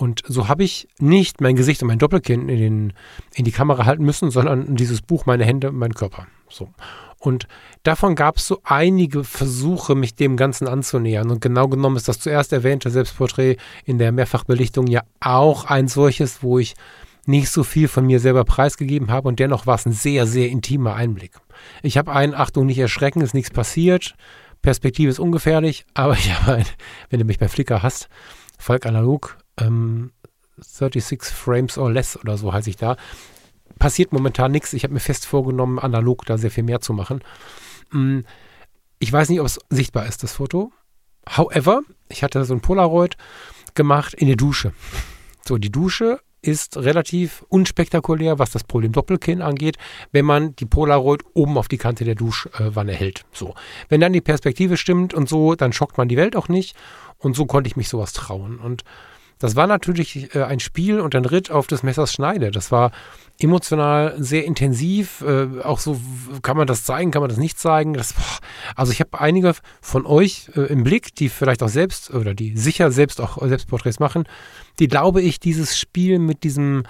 Und 0.00 0.22
so 0.26 0.48
habe 0.48 0.64
ich 0.64 0.88
nicht 0.98 1.42
mein 1.42 1.56
Gesicht 1.56 1.82
und 1.82 1.88
mein 1.88 1.98
Doppelkinn 1.98 2.48
in, 2.48 2.58
den, 2.58 2.92
in 3.34 3.44
die 3.44 3.52
Kamera 3.52 3.84
halten 3.84 4.02
müssen, 4.02 4.30
sondern 4.30 4.74
dieses 4.74 5.02
Buch, 5.02 5.26
meine 5.26 5.44
Hände 5.44 5.68
und 5.68 5.76
meinen 5.76 5.92
Körper. 5.92 6.26
So. 6.48 6.70
Und 7.18 7.46
davon 7.82 8.14
gab 8.14 8.38
es 8.38 8.46
so 8.46 8.60
einige 8.64 9.24
Versuche, 9.24 9.94
mich 9.94 10.14
dem 10.14 10.38
Ganzen 10.38 10.68
anzunähern. 10.68 11.30
Und 11.30 11.42
genau 11.42 11.68
genommen 11.68 11.96
ist 11.96 12.08
das 12.08 12.18
zuerst 12.18 12.54
erwähnte 12.54 12.88
Selbstporträt 12.88 13.58
in 13.84 13.98
der 13.98 14.10
Mehrfachbelichtung 14.10 14.86
ja 14.86 15.02
auch 15.20 15.66
ein 15.66 15.86
solches, 15.86 16.42
wo 16.42 16.58
ich 16.58 16.76
nicht 17.26 17.50
so 17.50 17.62
viel 17.62 17.86
von 17.86 18.06
mir 18.06 18.20
selber 18.20 18.44
preisgegeben 18.44 19.10
habe 19.10 19.28
und 19.28 19.38
dennoch 19.38 19.66
war 19.66 19.74
es 19.74 19.84
ein 19.84 19.92
sehr, 19.92 20.26
sehr 20.26 20.48
intimer 20.48 20.94
Einblick. 20.94 21.32
Ich 21.82 21.98
habe 21.98 22.12
einen, 22.12 22.32
Achtung, 22.32 22.64
nicht 22.64 22.78
erschrecken, 22.78 23.20
ist 23.20 23.34
nichts 23.34 23.50
passiert. 23.50 24.14
Perspektive 24.62 25.10
ist 25.10 25.20
ungefährlich, 25.20 25.84
aber 25.94 26.14
ich 26.14 26.32
habe 26.32 26.54
ein, 26.54 26.66
wenn 27.10 27.18
du 27.18 27.26
mich 27.26 27.38
bei 27.38 27.48
Flickr 27.48 27.82
hast, 27.82 28.08
Volk 28.58 28.86
analog, 28.86 29.36
ähm, 29.60 30.12
36 30.58 31.22
Frames 31.22 31.78
or 31.78 31.90
less 31.90 32.18
oder 32.18 32.36
so 32.36 32.52
heiße 32.52 32.70
ich 32.70 32.76
da 32.76 32.96
passiert 33.80 34.12
momentan 34.12 34.52
nichts. 34.52 34.72
Ich 34.72 34.84
habe 34.84 34.94
mir 34.94 35.00
fest 35.00 35.26
vorgenommen, 35.26 35.80
analog 35.80 36.24
da 36.26 36.38
sehr 36.38 36.52
viel 36.52 36.62
mehr 36.62 36.80
zu 36.80 36.92
machen. 36.92 37.22
Mm, 37.90 38.20
ich 39.00 39.12
weiß 39.12 39.28
nicht, 39.30 39.40
ob 39.40 39.46
es 39.46 39.58
sichtbar 39.70 40.06
ist, 40.06 40.22
das 40.22 40.34
Foto. 40.34 40.70
However, 41.28 41.82
ich 42.08 42.22
hatte 42.22 42.44
so 42.44 42.54
ein 42.54 42.60
Polaroid 42.60 43.16
gemacht 43.74 44.14
in 44.14 44.28
der 44.28 44.36
Dusche. 44.36 44.72
So, 45.44 45.58
die 45.58 45.72
Dusche 45.72 46.20
ist 46.42 46.76
relativ 46.76 47.44
unspektakulär, 47.48 48.38
was 48.38 48.50
das 48.50 48.64
Problem 48.64 48.92
Doppelkinn 48.92 49.42
angeht, 49.42 49.76
wenn 50.10 50.24
man 50.24 50.56
die 50.56 50.64
Polaroid 50.64 51.22
oben 51.34 51.58
auf 51.58 51.68
die 51.68 51.76
Kante 51.76 52.04
der 52.04 52.14
Duschwanne 52.14 52.92
hält. 52.92 53.24
So. 53.32 53.54
Wenn 53.88 54.00
dann 54.00 54.12
die 54.12 54.22
Perspektive 54.22 54.76
stimmt 54.76 55.12
und 55.12 55.28
so, 55.28 55.54
dann 55.54 55.72
schockt 55.72 55.98
man 55.98 56.08
die 56.08 56.16
Welt 56.16 56.36
auch 56.36 56.48
nicht. 56.48 56.76
Und 57.18 57.36
so 57.36 57.44
konnte 57.44 57.68
ich 57.68 57.76
mich 57.76 57.88
sowas 57.88 58.14
trauen. 58.14 58.58
Und 58.58 58.84
das 59.40 59.56
war 59.56 59.66
natürlich 59.66 60.34
äh, 60.36 60.44
ein 60.44 60.60
Spiel 60.60 61.00
und 61.00 61.16
ein 61.16 61.24
Ritt 61.24 61.50
auf 61.50 61.66
des 61.66 61.82
Messers 61.82 62.12
Schneide. 62.12 62.50
Das 62.50 62.70
war 62.70 62.92
emotional 63.40 64.14
sehr 64.18 64.44
intensiv. 64.44 65.22
Äh, 65.22 65.62
auch 65.62 65.80
so, 65.80 65.98
kann 66.42 66.58
man 66.58 66.66
das 66.66 66.84
zeigen, 66.84 67.10
kann 67.10 67.22
man 67.22 67.30
das 67.30 67.38
nicht 67.38 67.58
zeigen? 67.58 67.94
Das, 67.94 68.14
also 68.76 68.92
ich 68.92 69.00
habe 69.00 69.18
einige 69.18 69.54
von 69.80 70.04
euch 70.04 70.50
äh, 70.54 70.60
im 70.70 70.84
Blick, 70.84 71.14
die 71.14 71.30
vielleicht 71.30 71.62
auch 71.62 71.70
selbst 71.70 72.12
oder 72.12 72.34
die 72.34 72.56
sicher 72.56 72.92
selbst 72.92 73.20
auch 73.20 73.38
Selbstporträts 73.44 73.98
machen, 73.98 74.24
die 74.78 74.88
glaube 74.88 75.22
ich 75.22 75.40
dieses 75.40 75.78
Spiel 75.78 76.18
mit 76.18 76.44
diesem, 76.44 76.84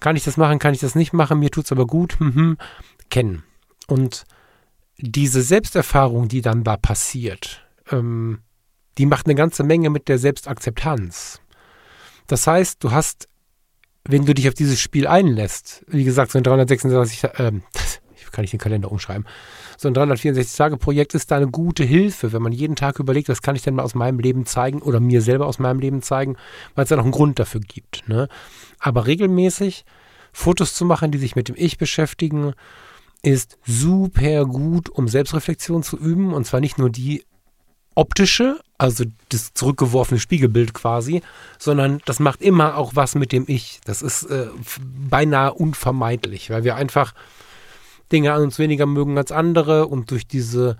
kann 0.00 0.16
ich 0.16 0.24
das 0.24 0.38
machen, 0.38 0.58
kann 0.58 0.72
ich 0.72 0.80
das 0.80 0.94
nicht 0.94 1.12
machen, 1.12 1.38
mir 1.38 1.50
tut 1.50 1.66
es 1.66 1.72
aber 1.72 1.86
gut, 1.86 2.16
mhm, 2.18 2.56
kennen. 3.10 3.42
Und 3.88 4.24
diese 4.96 5.42
Selbsterfahrung, 5.42 6.28
die 6.28 6.40
dann 6.40 6.64
da 6.64 6.78
passiert, 6.78 7.66
ähm, 7.90 8.38
die 8.96 9.04
macht 9.04 9.26
eine 9.26 9.34
ganze 9.34 9.64
Menge 9.64 9.90
mit 9.90 10.08
der 10.08 10.18
Selbstakzeptanz. 10.18 11.42
Das 12.30 12.46
heißt, 12.46 12.84
du 12.84 12.92
hast, 12.92 13.26
wenn 14.04 14.24
du 14.24 14.34
dich 14.34 14.46
auf 14.46 14.54
dieses 14.54 14.78
Spiel 14.78 15.08
einlässt, 15.08 15.84
wie 15.88 16.04
gesagt, 16.04 16.30
so 16.30 16.38
ein 16.38 16.44
336, 16.44 17.24
äh, 17.24 17.52
kann 18.30 18.44
ich 18.44 18.52
den 18.52 18.60
Kalender 18.60 18.92
umschreiben, 18.92 19.26
so 19.76 19.88
ein 19.88 19.94
364-Tage-Projekt 19.96 21.16
ist 21.16 21.32
da 21.32 21.38
eine 21.38 21.48
gute 21.48 21.82
Hilfe, 21.82 22.32
wenn 22.32 22.40
man 22.40 22.52
jeden 22.52 22.76
Tag 22.76 23.00
überlegt, 23.00 23.28
was 23.28 23.42
kann 23.42 23.56
ich 23.56 23.62
denn 23.62 23.74
mal 23.74 23.82
aus 23.82 23.96
meinem 23.96 24.20
Leben 24.20 24.46
zeigen 24.46 24.80
oder 24.80 25.00
mir 25.00 25.22
selber 25.22 25.46
aus 25.46 25.58
meinem 25.58 25.80
Leben 25.80 26.02
zeigen, 26.02 26.36
weil 26.76 26.84
es 26.84 26.90
ja 26.90 26.96
noch 26.96 27.02
einen 27.02 27.10
Grund 27.10 27.40
dafür 27.40 27.62
gibt. 27.62 28.08
Ne? 28.08 28.28
Aber 28.78 29.08
regelmäßig 29.08 29.84
Fotos 30.32 30.74
zu 30.74 30.84
machen, 30.84 31.10
die 31.10 31.18
sich 31.18 31.34
mit 31.34 31.48
dem 31.48 31.56
Ich 31.58 31.78
beschäftigen, 31.78 32.52
ist 33.22 33.58
super 33.66 34.46
gut, 34.46 34.88
um 34.88 35.08
Selbstreflexion 35.08 35.82
zu 35.82 35.98
üben. 35.98 36.32
Und 36.32 36.46
zwar 36.46 36.60
nicht 36.60 36.78
nur 36.78 36.90
die 36.90 37.24
optische, 38.00 38.58
also 38.78 39.04
das 39.28 39.52
zurückgeworfene 39.52 40.18
Spiegelbild 40.18 40.72
quasi, 40.72 41.20
sondern 41.58 42.00
das 42.06 42.18
macht 42.18 42.40
immer 42.40 42.78
auch 42.78 42.96
was 42.96 43.14
mit 43.14 43.30
dem 43.30 43.44
Ich. 43.46 43.78
Das 43.84 44.00
ist 44.00 44.22
äh, 44.24 44.46
beinahe 45.10 45.52
unvermeidlich, 45.52 46.48
weil 46.48 46.64
wir 46.64 46.76
einfach 46.76 47.12
Dinge 48.10 48.32
an 48.32 48.42
uns 48.42 48.58
weniger 48.58 48.86
mögen 48.86 49.18
als 49.18 49.32
andere 49.32 49.86
und 49.86 50.10
durch 50.10 50.26
diese 50.26 50.78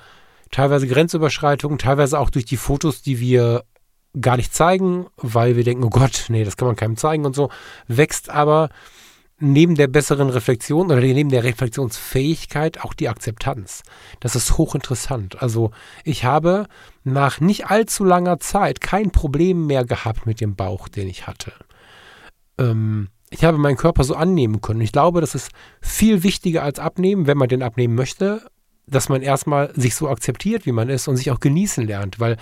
teilweise 0.51 0.89
Grenzüberschreitungen, 0.89 1.77
teilweise 1.77 2.19
auch 2.19 2.31
durch 2.31 2.47
die 2.47 2.57
Fotos, 2.57 3.03
die 3.03 3.21
wir 3.21 3.65
gar 4.19 4.39
nicht 4.39 4.55
zeigen, 4.55 5.07
weil 5.19 5.57
wir 5.57 5.65
denken, 5.65 5.85
oh 5.85 5.91
Gott, 5.91 6.25
nee, 6.29 6.43
das 6.43 6.57
kann 6.57 6.69
man 6.69 6.77
keinem 6.77 6.97
zeigen 6.97 7.27
und 7.27 7.37
so, 7.37 7.51
wächst 7.87 8.31
aber 8.31 8.71
neben 9.40 9.74
der 9.74 9.88
besseren 9.88 10.29
Reflexion 10.29 10.87
oder 10.87 11.00
neben 11.00 11.31
der 11.31 11.44
Reflexionsfähigkeit 11.44 12.83
auch 12.83 12.94
die 12.94 13.09
Akzeptanz. 13.09 13.83
Das 14.20 14.37
ist 14.37 14.59
hochinteressant. 14.59 15.42
Also 15.42 15.70
ich 16.05 16.24
habe 16.24 16.66
nach 17.05 17.40
nicht 17.40 17.66
allzu 17.66 18.05
langer 18.05 18.38
Zeit 18.38 18.81
kein 18.81 19.11
Problem 19.11 19.66
mehr 19.66 19.85
gehabt 19.85 20.26
mit 20.26 20.40
dem 20.40 20.55
Bauch, 20.55 20.88
den 20.88 21.09
ich 21.09 21.26
hatte. 21.26 21.53
Ähm, 22.59 23.09
ich 23.31 23.44
habe 23.44 23.59
meinen 23.59 23.76
Körper 23.76 24.05
so 24.05 24.14
annehmen 24.14 24.61
können. 24.61 24.81
Ich 24.81 24.92
glaube, 24.92 25.20
das 25.20 25.35
ist 25.35 25.50
viel 25.81 26.22
wichtiger 26.22 26.62
als 26.62 26.79
abnehmen, 26.79 27.26
wenn 27.26 27.38
man 27.38 27.48
den 27.48 27.62
abnehmen 27.62 27.94
möchte, 27.94 28.46
dass 28.87 29.09
man 29.09 29.22
erstmal 29.22 29.72
sich 29.74 29.94
so 29.94 30.09
akzeptiert, 30.09 30.66
wie 30.66 30.72
man 30.72 30.88
ist 30.88 31.09
und 31.09 31.16
sich 31.16 31.31
auch 31.31 31.40
genießen 31.40 31.87
lernt, 31.87 32.20
weil 32.20 32.37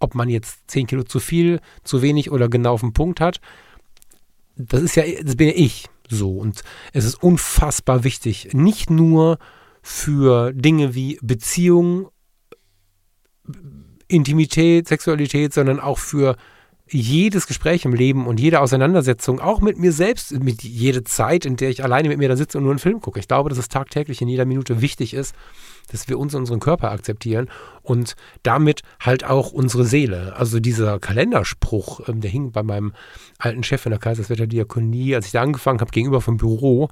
ob 0.00 0.14
man 0.14 0.28
jetzt 0.28 0.70
10 0.70 0.86
Kilo 0.86 1.02
zu 1.02 1.18
viel, 1.18 1.60
zu 1.82 2.02
wenig 2.02 2.30
oder 2.30 2.48
genau 2.48 2.74
auf 2.74 2.80
den 2.80 2.92
Punkt 2.92 3.20
hat, 3.20 3.40
das 4.56 4.82
ist 4.82 4.96
ja, 4.96 5.04
das 5.22 5.36
bin 5.36 5.48
ja 5.48 5.54
ich. 5.56 5.88
So. 6.08 6.36
Und 6.36 6.62
es 6.92 7.04
ist 7.04 7.22
unfassbar 7.22 8.04
wichtig, 8.04 8.48
nicht 8.52 8.90
nur 8.90 9.38
für 9.82 10.52
Dinge 10.52 10.94
wie 10.94 11.18
Beziehung, 11.22 12.08
Intimität, 14.08 14.88
Sexualität, 14.88 15.52
sondern 15.52 15.80
auch 15.80 15.98
für 15.98 16.36
jedes 16.88 17.46
Gespräch 17.46 17.84
im 17.84 17.94
Leben 17.94 18.26
und 18.26 18.38
jede 18.38 18.60
Auseinandersetzung, 18.60 19.40
auch 19.40 19.60
mit 19.60 19.78
mir 19.78 19.92
selbst, 19.92 20.32
mit 20.32 20.62
jeder 20.62 21.04
Zeit, 21.04 21.46
in 21.46 21.56
der 21.56 21.70
ich 21.70 21.82
alleine 21.82 22.08
mit 22.08 22.18
mir 22.18 22.28
da 22.28 22.36
sitze 22.36 22.58
und 22.58 22.64
nur 22.64 22.72
einen 22.72 22.78
Film 22.78 23.00
gucke. 23.00 23.18
Ich 23.18 23.28
glaube, 23.28 23.48
dass 23.48 23.58
es 23.58 23.68
tagtäglich 23.68 24.20
in 24.20 24.28
jeder 24.28 24.44
Minute 24.44 24.80
wichtig 24.80 25.14
ist, 25.14 25.34
dass 25.90 26.08
wir 26.08 26.18
uns 26.18 26.34
unseren 26.34 26.60
Körper 26.60 26.90
akzeptieren 26.90 27.50
und 27.82 28.14
damit 28.42 28.82
halt 29.00 29.24
auch 29.24 29.52
unsere 29.52 29.84
Seele. 29.84 30.34
Also 30.36 30.60
dieser 30.60 30.98
Kalenderspruch, 30.98 32.08
ähm, 32.08 32.20
der 32.20 32.30
hing 32.30 32.52
bei 32.52 32.62
meinem 32.62 32.94
alten 33.38 33.62
Chef 33.62 33.84
in 33.86 33.90
der 33.90 33.98
Kaiserswetter 33.98 34.46
Diakonie, 34.46 35.14
als 35.14 35.26
ich 35.26 35.32
da 35.32 35.42
angefangen 35.42 35.80
habe, 35.80 35.90
gegenüber 35.90 36.20
vom 36.20 36.36
Büro. 36.36 36.88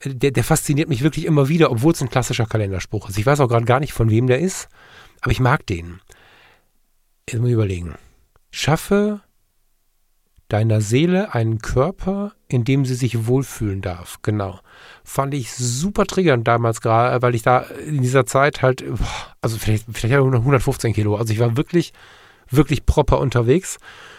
Äh, 0.00 0.14
der, 0.14 0.30
der 0.30 0.44
fasziniert 0.44 0.88
mich 0.88 1.02
wirklich 1.02 1.26
immer 1.26 1.48
wieder, 1.48 1.70
obwohl 1.70 1.92
es 1.92 2.02
ein 2.02 2.10
klassischer 2.10 2.46
Kalenderspruch 2.46 3.08
ist. 3.08 3.18
Ich 3.18 3.26
weiß 3.26 3.40
auch 3.40 3.48
gerade 3.48 3.66
gar 3.66 3.80
nicht, 3.80 3.92
von 3.92 4.10
wem 4.10 4.26
der 4.26 4.40
ist, 4.40 4.68
aber 5.20 5.32
ich 5.32 5.40
mag 5.40 5.66
den. 5.66 6.00
Jetzt 7.28 7.40
muss 7.40 7.48
ich 7.48 7.54
überlegen. 7.54 7.94
Schaffe 8.50 9.20
deiner 10.52 10.80
Seele 10.80 11.32
einen 11.34 11.60
Körper, 11.60 12.32
in 12.48 12.64
dem 12.64 12.84
sie 12.84 12.94
sich 12.94 13.26
wohlfühlen 13.26 13.80
darf. 13.80 14.18
Genau. 14.22 14.60
Fand 15.04 15.32
ich 15.32 15.52
super 15.52 16.04
triggernd 16.04 16.46
damals 16.46 16.80
gerade, 16.80 17.22
weil 17.22 17.34
ich 17.34 17.42
da 17.42 17.60
in 17.60 18.02
dieser 18.02 18.26
Zeit 18.26 18.60
halt, 18.60 18.84
also 19.40 19.56
vielleicht, 19.56 19.86
vielleicht 19.92 20.14
115 20.14 20.92
Kilo. 20.92 21.16
Also 21.16 21.32
ich 21.32 21.38
war 21.38 21.56
wirklich, 21.56 21.92
wirklich 22.50 22.84
proper 22.84 23.20
unterwegs 23.20 23.78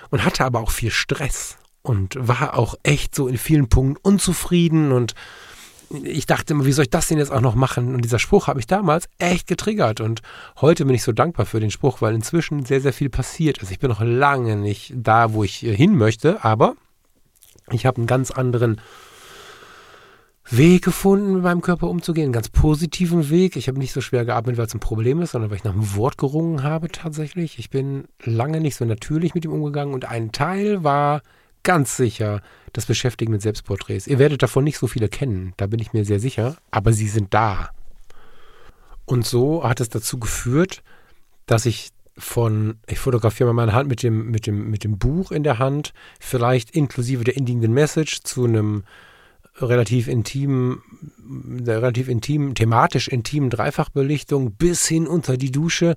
und 0.09 0.25
hatte 0.25 0.45
aber 0.45 0.61
auch 0.61 0.71
viel 0.71 0.91
Stress 0.91 1.57
und 1.81 2.15
war 2.19 2.57
auch 2.57 2.75
echt 2.83 3.13
so 3.13 3.27
in 3.27 3.37
vielen 3.37 3.67
Punkten 3.67 3.97
unzufrieden 4.01 4.91
und 4.91 5.13
ich 6.03 6.25
dachte 6.25 6.53
immer, 6.53 6.65
wie 6.65 6.71
soll 6.71 6.83
ich 6.83 6.89
das 6.89 7.07
denn 7.07 7.17
jetzt 7.17 7.31
auch 7.31 7.41
noch 7.41 7.55
machen? 7.55 7.93
Und 7.95 8.03
dieser 8.03 8.19
Spruch 8.19 8.47
hat 8.47 8.55
mich 8.55 8.67
damals 8.67 9.09
echt 9.19 9.47
getriggert. 9.47 10.01
Und 10.01 10.21
heute 10.59 10.85
bin 10.85 10.95
ich 10.95 11.03
so 11.03 11.11
dankbar 11.11 11.45
für 11.45 11.59
den 11.59 11.71
Spruch, 11.71 12.01
weil 12.01 12.15
inzwischen 12.15 12.65
sehr, 12.65 12.81
sehr 12.81 12.93
viel 12.93 13.09
passiert 13.09 13.59
ist. 13.59 13.71
Ich 13.71 13.79
bin 13.79 13.89
noch 13.89 14.01
lange 14.01 14.55
nicht 14.55 14.93
da, 14.95 15.33
wo 15.33 15.43
ich 15.43 15.57
hin 15.57 15.95
möchte, 15.97 16.43
aber 16.43 16.75
ich 17.71 17.85
habe 17.85 17.97
einen 17.97 18.07
ganz 18.07 18.31
anderen 18.31 18.81
Weg 20.49 20.83
gefunden, 20.83 21.33
mit 21.33 21.43
meinem 21.43 21.61
Körper 21.61 21.87
umzugehen, 21.87 22.25
einen 22.25 22.33
ganz 22.33 22.49
positiven 22.49 23.29
Weg. 23.29 23.55
Ich 23.55 23.67
habe 23.67 23.79
nicht 23.79 23.93
so 23.93 24.01
schwer 24.01 24.25
geatmet, 24.25 24.57
weil 24.57 24.65
es 24.65 24.73
ein 24.73 24.79
Problem 24.79 25.21
ist, 25.21 25.31
sondern 25.31 25.49
weil 25.49 25.57
ich 25.57 25.63
nach 25.63 25.73
einem 25.73 25.95
Wort 25.95 26.17
gerungen 26.17 26.63
habe 26.63 26.89
tatsächlich. 26.89 27.57
Ich 27.59 27.69
bin 27.69 28.05
lange 28.23 28.59
nicht 28.59 28.75
so 28.75 28.83
natürlich 28.83 29.33
mit 29.33 29.45
ihm 29.45 29.53
umgegangen 29.53 29.93
und 29.93 30.05
ein 30.05 30.31
Teil 30.31 30.83
war 30.83 31.21
ganz 31.63 31.97
sicher 31.97 32.41
das 32.73 32.85
Beschäftigen 32.85 33.31
mit 33.31 33.41
Selbstporträts. 33.41 34.07
Ihr 34.07 34.19
werdet 34.19 34.43
davon 34.43 34.63
nicht 34.63 34.77
so 34.77 34.87
viele 34.87 35.09
kennen, 35.09 35.53
da 35.57 35.67
bin 35.67 35.79
ich 35.79 35.93
mir 35.93 36.05
sehr 36.05 36.19
sicher, 36.19 36.57
aber 36.71 36.93
sie 36.93 37.07
sind 37.07 37.33
da. 37.33 37.69
Und 39.05 39.25
so 39.25 39.63
hat 39.63 39.79
es 39.81 39.89
dazu 39.89 40.19
geführt, 40.19 40.83
dass 41.45 41.65
ich 41.65 41.89
von, 42.17 42.77
ich 42.87 42.99
fotografiere 42.99 43.47
mal 43.49 43.65
meine 43.65 43.73
Hand 43.73 43.89
mit 43.89 44.03
dem, 44.03 44.31
mit 44.31 44.47
dem, 44.47 44.69
mit 44.69 44.83
dem 44.83 44.97
Buch 44.97 45.31
in 45.31 45.43
der 45.43 45.59
Hand, 45.59 45.93
vielleicht 46.19 46.71
inklusive 46.71 47.23
der 47.23 47.35
indigen 47.35 47.73
Message 47.73 48.21
zu 48.23 48.45
einem 48.45 48.83
relativ 49.59 50.07
intimen, 50.07 50.81
der 51.17 51.81
relativ 51.81 52.07
intimen, 52.07 52.55
thematisch 52.55 53.07
intimen 53.07 53.49
Dreifachbelichtung 53.49 54.53
bis 54.53 54.87
hin 54.87 55.07
unter 55.07 55.37
die 55.37 55.51
Dusche 55.51 55.95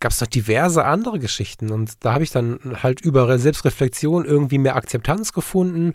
gab 0.00 0.12
es 0.12 0.20
noch 0.20 0.28
diverse 0.28 0.84
andere 0.84 1.18
Geschichten. 1.18 1.70
Und 1.70 2.04
da 2.04 2.14
habe 2.14 2.24
ich 2.24 2.30
dann 2.30 2.58
halt 2.82 3.00
über 3.00 3.38
Selbstreflexion 3.38 4.24
irgendwie 4.24 4.58
mehr 4.58 4.76
Akzeptanz 4.76 5.32
gefunden. 5.32 5.94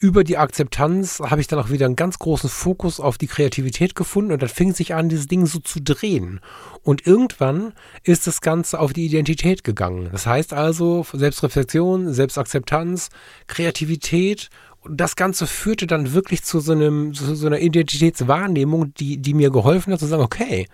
Über 0.00 0.22
die 0.22 0.38
Akzeptanz 0.38 1.18
habe 1.18 1.40
ich 1.40 1.48
dann 1.48 1.58
auch 1.58 1.70
wieder 1.70 1.86
einen 1.86 1.96
ganz 1.96 2.20
großen 2.20 2.48
Fokus 2.48 3.00
auf 3.00 3.18
die 3.18 3.26
Kreativität 3.26 3.96
gefunden 3.96 4.30
und 4.30 4.40
dann 4.40 4.48
fing 4.48 4.72
sich 4.72 4.94
an, 4.94 5.08
dieses 5.08 5.26
Ding 5.26 5.44
so 5.44 5.58
zu 5.58 5.80
drehen. 5.82 6.38
Und 6.84 7.04
irgendwann 7.04 7.72
ist 8.04 8.28
das 8.28 8.40
Ganze 8.40 8.78
auf 8.78 8.92
die 8.92 9.06
Identität 9.06 9.64
gegangen. 9.64 10.08
Das 10.12 10.24
heißt 10.24 10.52
also 10.52 11.04
Selbstreflexion, 11.12 12.12
Selbstakzeptanz, 12.12 13.08
Kreativität 13.48 14.50
das 14.90 15.16
Ganze 15.16 15.46
führte 15.46 15.86
dann 15.86 16.12
wirklich 16.12 16.42
zu 16.42 16.60
so, 16.60 16.72
einem, 16.72 17.14
zu 17.14 17.34
so 17.34 17.46
einer 17.46 17.60
Identitätswahrnehmung, 17.60 18.94
die, 18.94 19.18
die 19.18 19.34
mir 19.34 19.50
geholfen 19.50 19.92
hat 19.92 20.00
zu 20.00 20.06
sagen, 20.06 20.22
okay, 20.22 20.66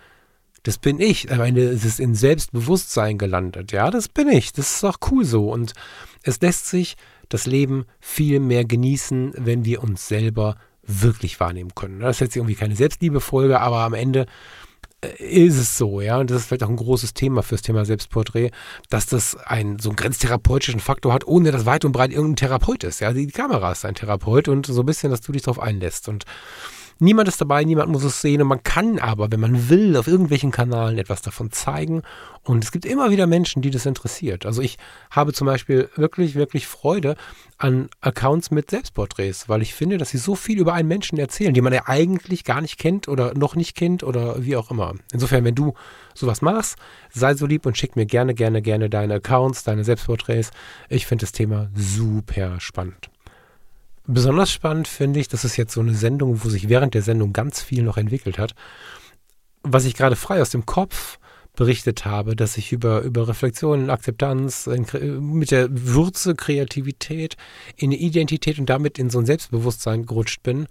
das 0.65 0.79
bin 0.79 0.99
ich. 0.99 1.29
Meine, 1.29 1.61
es 1.61 1.85
ist 1.85 2.01
in 2.01 2.15
Selbstbewusstsein 2.15 3.19
gelandet. 3.19 3.73
Ja, 3.73 3.91
das 3.91 4.09
bin 4.09 4.29
ich. 4.29 4.53
Das 4.53 4.77
ist 4.77 4.85
auch 4.85 4.97
cool 5.11 5.25
so. 5.25 5.53
Und 5.53 5.75
es 6.23 6.41
lässt 6.41 6.69
sich 6.69 6.97
das 7.29 7.47
Leben 7.47 7.85
viel 8.01 8.41
mehr 8.41 8.65
genießen, 8.65 9.35
wenn 9.37 9.65
wir 9.65 9.83
uns 9.83 10.09
selber 10.09 10.57
wirklich 10.83 11.39
wahrnehmen 11.39 11.75
können. 11.75 12.01
Das 12.01 12.17
ist 12.17 12.21
jetzt 12.21 12.37
irgendwie 12.37 12.55
keine 12.55 12.77
Selbstliebefolge, 12.77 13.61
aber 13.61 13.81
am 13.81 13.95
Ende 13.95 14.27
ist 15.19 15.59
es 15.59 15.79
so, 15.79 16.01
ja, 16.01 16.19
und 16.19 16.31
das 16.31 16.43
ist 16.43 16.47
vielleicht 16.47 16.65
auch 16.65 16.69
ein 16.69 16.77
großes 16.77 17.15
Thema 17.15 17.43
fürs 17.43 17.63
Thema 17.63 17.85
Selbstporträt, 17.85 18.51
dass 18.91 19.07
das 19.07 19.37
einen 19.37 19.79
so 19.79 19.91
einen 19.91 19.97
grenztherapeutischen 19.97 20.81
Faktor 20.81 21.13
hat, 21.13 21.27
ohne 21.27 21.53
dass 21.53 21.67
weit 21.67 21.85
und 21.85 21.93
breit 21.93 22.13
irgendein 22.13 22.37
Therapeut 22.37 22.85
ist. 22.85 23.01
Ja, 23.01 23.13
die 23.13 23.27
Kamera 23.27 23.73
ist 23.73 23.85
ein 23.85 23.95
Therapeut 23.95 24.49
und 24.49 24.67
so 24.67 24.81
ein 24.81 24.87
bisschen, 24.87 25.11
dass 25.11 25.21
du 25.21 25.33
dich 25.33 25.43
darauf 25.43 25.61
einlässt. 25.61 26.09
Und 26.09 26.25
Niemand 27.01 27.29
ist 27.29 27.41
dabei, 27.41 27.65
niemand 27.65 27.91
muss 27.91 28.05
es 28.05 28.21
sehen 28.21 28.41
und 28.41 28.49
man 28.49 28.63
kann 28.63 28.99
aber, 28.99 29.33
wenn 29.33 29.41
man 29.41 29.69
will, 29.69 29.97
auf 29.97 30.07
irgendwelchen 30.07 30.51
Kanälen 30.51 30.99
etwas 30.99 31.23
davon 31.23 31.51
zeigen 31.51 32.03
und 32.45 32.63
es 32.63 32.73
gibt 32.73 32.85
immer 32.85 33.11
wieder 33.11 33.27
Menschen, 33.27 33.63
die 33.63 33.71
das 33.71 33.87
interessiert. 33.87 34.47
Also 34.47 34.63
ich 34.63 34.79
habe 35.11 35.33
zum 35.33 35.47
Beispiel 35.47 35.89
wirklich, 35.97 36.35
wirklich 36.35 36.67
Freude 36.67 37.17
an 37.59 37.89
Accounts 38.01 38.51
mit 38.51 38.71
Selbstporträts, 38.71 39.49
weil 39.49 39.63
ich 39.63 39.75
finde, 39.75 39.99
dass 39.99 40.11
sie 40.11 40.19
so 40.19 40.35
viel 40.35 40.59
über 40.59 40.75
einen 40.75 40.89
Menschen 40.89 41.19
erzählen, 41.19 41.55
die 41.55 41.63
man 41.63 41.73
ja 41.73 41.83
eigentlich 41.87 42.45
gar 42.45 42.61
nicht 42.61 42.79
kennt 42.79 43.09
oder 43.09 43.35
noch 43.35 43.57
nicht 43.57 43.75
kennt 43.75 44.05
oder 44.05 44.45
wie 44.45 44.57
auch 44.57 44.71
immer. 44.71 44.95
Insofern, 45.13 45.45
wenn 45.45 45.55
du 45.55 45.75
sowas 46.15 46.43
machst, 46.43 46.77
sei 47.11 47.35
so 47.35 47.47
lieb 47.47 47.67
und 47.67 47.79
schick 47.79 47.97
mir 47.97 48.07
gerne, 48.07 48.35
gerne, 48.35 48.63
gerne 48.63 48.91
deine 48.91 49.15
Accounts, 49.15 49.65
deine 49.65 49.85
Selbstporträts. 49.85 50.51
Ich 50.89 51.07
finde 51.07 51.25
das 51.25 51.33
Thema 51.33 51.71
super 51.75 52.61
spannend. 52.61 53.11
Besonders 54.07 54.53
spannend 54.53 54.87
finde 54.87 55.21
ich, 55.21 55.29
das 55.29 55.45
ist 55.45 55.57
jetzt 55.57 55.73
so 55.73 55.81
eine 55.81 55.95
Sendung, 55.95 56.45
wo 56.45 56.49
sich 56.49 56.69
während 56.69 56.95
der 56.95 57.03
Sendung 57.03 57.33
ganz 57.33 57.63
viel 57.63 57.83
noch 57.83 57.97
entwickelt 57.97 58.39
hat. 58.39 58.55
Was 59.63 59.87
ich 59.87 59.95
gerade 59.95 60.17
frei 60.17 60.43
aus 60.43 60.51
dem 60.51 60.67
Kopf 60.67 61.19
berichtet 61.57 62.05
habe, 62.05 62.37
dass 62.37 62.59
ich 62.59 62.73
über, 62.73 63.01
über 63.03 63.29
Reflexion, 63.29 63.89
Akzeptanz, 63.89 64.67
mit 64.67 65.51
der 65.51 65.69
Würze, 65.71 66.35
Kreativität, 66.35 67.37
in 67.77 67.91
eine 67.91 67.97
Identität 67.97 68.59
und 68.59 68.69
damit 68.69 68.99
in 68.99 69.09
so 69.09 69.21
ein 69.21 69.27
Selbstbewusstsein 69.27 70.05
gerutscht 70.05 70.43
bin, 70.43 70.67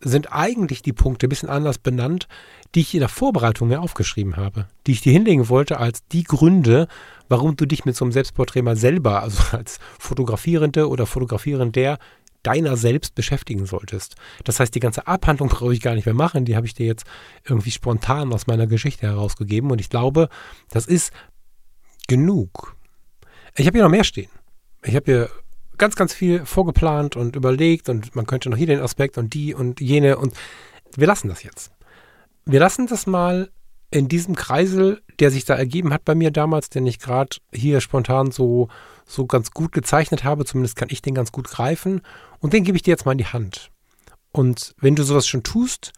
sind 0.00 0.32
eigentlich 0.32 0.82
die 0.82 0.92
Punkte 0.92 1.26
ein 1.26 1.30
bisschen 1.30 1.48
anders 1.48 1.78
benannt, 1.78 2.28
die 2.74 2.80
ich 2.80 2.94
in 2.94 3.00
der 3.00 3.08
Vorbereitung 3.08 3.68
mir 3.68 3.80
aufgeschrieben 3.80 4.36
habe, 4.36 4.68
die 4.86 4.92
ich 4.92 5.00
dir 5.00 5.12
hinlegen 5.12 5.48
wollte 5.48 5.80
als 5.80 6.06
die 6.08 6.24
Gründe, 6.24 6.88
warum 7.28 7.56
du 7.56 7.66
dich 7.66 7.84
mit 7.84 7.96
so 7.96 8.04
einem 8.04 8.12
Selbstporträt 8.12 8.62
mal 8.62 8.76
selber, 8.76 9.22
also 9.22 9.42
als 9.56 9.78
Fotografierende 9.98 10.88
oder 10.88 11.06
Fotografierender 11.06 11.98
deiner 12.44 12.76
selbst 12.76 13.14
beschäftigen 13.14 13.66
solltest. 13.66 14.14
Das 14.44 14.60
heißt, 14.60 14.74
die 14.74 14.80
ganze 14.80 15.06
Abhandlung 15.06 15.48
brauche 15.50 15.74
ich 15.74 15.80
gar 15.80 15.94
nicht 15.94 16.06
mehr 16.06 16.14
machen, 16.14 16.44
die 16.44 16.56
habe 16.56 16.66
ich 16.66 16.74
dir 16.74 16.86
jetzt 16.86 17.04
irgendwie 17.44 17.72
spontan 17.72 18.32
aus 18.32 18.46
meiner 18.46 18.68
Geschichte 18.68 19.06
herausgegeben 19.06 19.70
und 19.70 19.80
ich 19.80 19.90
glaube, 19.90 20.28
das 20.70 20.86
ist 20.86 21.12
genug. 22.06 22.76
Ich 23.56 23.66
habe 23.66 23.78
hier 23.78 23.84
noch 23.84 23.90
mehr 23.90 24.04
stehen. 24.04 24.30
Ich 24.82 24.94
habe 24.94 25.04
hier 25.04 25.30
ganz, 25.78 25.96
ganz 25.96 26.12
viel 26.14 26.44
vorgeplant 26.44 27.16
und 27.16 27.36
überlegt 27.36 27.88
und 27.88 28.14
man 28.14 28.26
könnte 28.26 28.50
noch 28.50 28.56
hier 28.56 28.66
den 28.66 28.80
Aspekt 28.80 29.18
und 29.18 29.34
die 29.34 29.54
und 29.54 29.80
jene 29.80 30.18
und 30.18 30.34
wir 30.96 31.06
lassen 31.06 31.28
das 31.28 31.42
jetzt. 31.42 31.72
Wir 32.44 32.60
lassen 32.60 32.86
das 32.86 33.06
mal 33.06 33.50
in 33.94 34.08
diesem 34.08 34.34
Kreisel, 34.34 35.00
der 35.20 35.30
sich 35.30 35.44
da 35.44 35.54
ergeben 35.54 35.92
hat 35.92 36.04
bei 36.04 36.16
mir 36.16 36.32
damals, 36.32 36.68
den 36.68 36.84
ich 36.84 36.98
gerade 36.98 37.36
hier 37.52 37.80
spontan 37.80 38.32
so, 38.32 38.68
so 39.06 39.24
ganz 39.24 39.52
gut 39.52 39.70
gezeichnet 39.70 40.24
habe, 40.24 40.44
zumindest 40.44 40.74
kann 40.74 40.88
ich 40.90 41.00
den 41.00 41.14
ganz 41.14 41.30
gut 41.30 41.48
greifen, 41.48 42.00
und 42.40 42.52
den 42.52 42.64
gebe 42.64 42.76
ich 42.76 42.82
dir 42.82 42.90
jetzt 42.90 43.06
mal 43.06 43.12
in 43.12 43.18
die 43.18 43.26
Hand. 43.26 43.70
Und 44.32 44.74
wenn 44.80 44.96
du 44.96 45.04
sowas 45.04 45.28
schon 45.28 45.44
tust, 45.44 45.92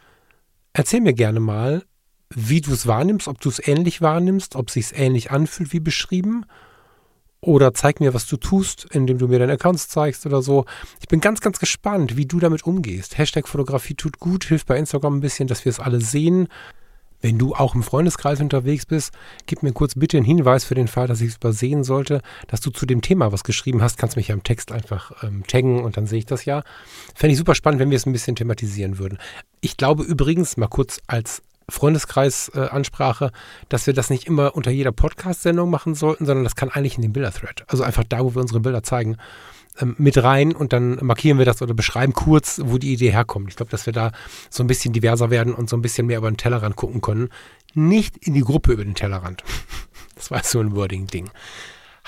erzähl 0.75 1.01
mir 1.01 1.15
gerne 1.15 1.41
mal, 1.41 1.85
wie 2.29 2.61
du 2.61 2.71
es 2.71 2.87
wahrnimmst, 2.87 3.29
ob 3.29 3.41
du 3.41 3.49
es 3.49 3.67
ähnlich 3.67 4.03
wahrnimmst, 4.03 4.57
ob 4.57 4.69
es 4.69 4.75
sich 4.75 4.89
ähnlich 4.93 5.31
anfühlt 5.31 5.73
wie 5.73 5.81
beschrieben. 5.81 6.45
Oder 7.41 7.73
zeig 7.73 8.01
mir, 8.01 8.13
was 8.13 8.27
du 8.27 8.37
tust, 8.37 8.87
indem 8.91 9.17
du 9.17 9.29
mir 9.29 9.39
deine 9.39 9.55
Accounts 9.55 9.89
zeigst 9.89 10.27
oder 10.27 10.43
so. 10.43 10.67
Ich 11.01 11.09
bin 11.09 11.21
ganz, 11.21 11.41
ganz 11.41 11.59
gespannt, 11.59 12.19
wie 12.19 12.27
du 12.27 12.41
damit 12.41 12.67
umgehst. 12.67 13.17
Hashtag 13.17 13.49
Fotografie 13.49 13.95
tut 13.95 14.19
gut, 14.19 14.45
hilft 14.45 14.67
bei 14.67 14.77
Instagram 14.77 15.17
ein 15.17 15.21
bisschen, 15.21 15.49
dass 15.49 15.65
wir 15.65 15.71
es 15.71 15.81
alle 15.81 16.03
sehen. 16.03 16.49
Wenn 17.21 17.39
du 17.39 17.55
auch 17.55 17.75
im 17.75 17.83
Freundeskreis 17.83 18.41
unterwegs 18.41 18.87
bist, 18.87 19.13
gib 19.47 19.63
mir 19.63 19.73
kurz 19.73 19.95
bitte 19.95 20.17
einen 20.17 20.27
Hinweis 20.27 20.65
für 20.65 20.75
den 20.75 20.89
Fall, 20.89 21.07
dass 21.07 21.21
ich 21.21 21.31
es 21.31 21.37
übersehen 21.37 21.85
sollte, 21.85 22.21
dass 22.49 22.61
du 22.61 22.71
zu 22.71 22.87
dem 22.87 23.01
Thema 23.01 23.33
was 23.33 23.45
geschrieben 23.45 23.83
hast. 23.83 23.99
Kannst 23.99 24.17
mich 24.17 24.29
ja 24.29 24.35
im 24.35 24.43
Text 24.43 24.73
einfach 24.73 25.23
ähm, 25.23 25.45
taggen 25.47 25.83
und 25.83 25.97
dann 25.97 26.07
sehe 26.07 26.19
ich 26.19 26.27
das 26.27 26.45
ja. 26.45 26.63
Fände 27.15 27.33
ich 27.33 27.39
super 27.39 27.55
spannend, 27.55 27.81
wenn 27.81 27.91
wir 27.91 27.97
es 27.97 28.07
ein 28.07 28.13
bisschen 28.13 28.37
thematisieren 28.37 28.99
würden. 28.99 29.19
Ich 29.61 29.77
glaube 29.77 30.03
übrigens, 30.03 30.57
mal 30.57 30.69
kurz 30.69 31.01
als 31.07 31.43
Freundeskreis-Ansprache, 31.69 33.27
äh, 33.27 33.31
dass 33.69 33.87
wir 33.87 33.95
das 33.95 34.11
nicht 34.11 34.27
immer 34.27 34.55
unter 34.55 34.71
jeder 34.71 34.93
Podcast-Sendung 34.93 35.71
machen 35.71 35.95
sollten, 35.95 36.27
sondern 36.27 36.45
das 36.45 36.55
kann 36.55 36.71
eigentlich 36.71 36.97
in 36.97 37.03
den 37.03 37.13
Bilder-Thread. 37.13 37.65
Also 37.69 37.83
einfach 37.83 38.05
da, 38.05 38.21
wo 38.25 38.35
wir 38.35 38.41
unsere 38.41 38.61
Bilder 38.61 38.83
zeigen 38.83 39.17
ähm, 39.81 39.95
mit 39.99 40.23
rein 40.23 40.55
und 40.55 40.73
dann 40.73 40.99
markieren 41.03 41.39
wir 41.39 41.45
das 41.45 41.63
oder 41.63 41.75
beschreiben 41.75 42.13
kurz, 42.13 42.61
wo 42.65 42.79
die 42.79 42.93
Idee 42.93 43.11
herkommt. 43.11 43.51
Ich 43.51 43.57
glaube, 43.57 43.71
dass 43.71 43.87
wir 43.87 43.93
da 43.93 44.13
so 44.51 44.63
ein 44.63 44.67
bisschen 44.67 44.93
diverser 44.93 45.31
werden 45.31 45.55
und 45.55 45.69
so 45.69 45.77
ein 45.77 45.83
bisschen 45.83 46.07
mehr 46.07 46.19
über 46.19 46.31
den 46.31 46.37
Tellerrand 46.37 46.77
gucken 46.77 47.01
können. 47.01 47.29
Nicht 47.75 48.17
in 48.17 48.35
die 48.35 48.41
Gruppe 48.41 48.73
über 48.73 48.85
den 48.85 48.95
Tellerrand. 48.95 49.43
Das 50.15 50.31
war 50.31 50.43
so 50.43 50.61
ein 50.61 50.75
Wording-Ding. 50.75 51.29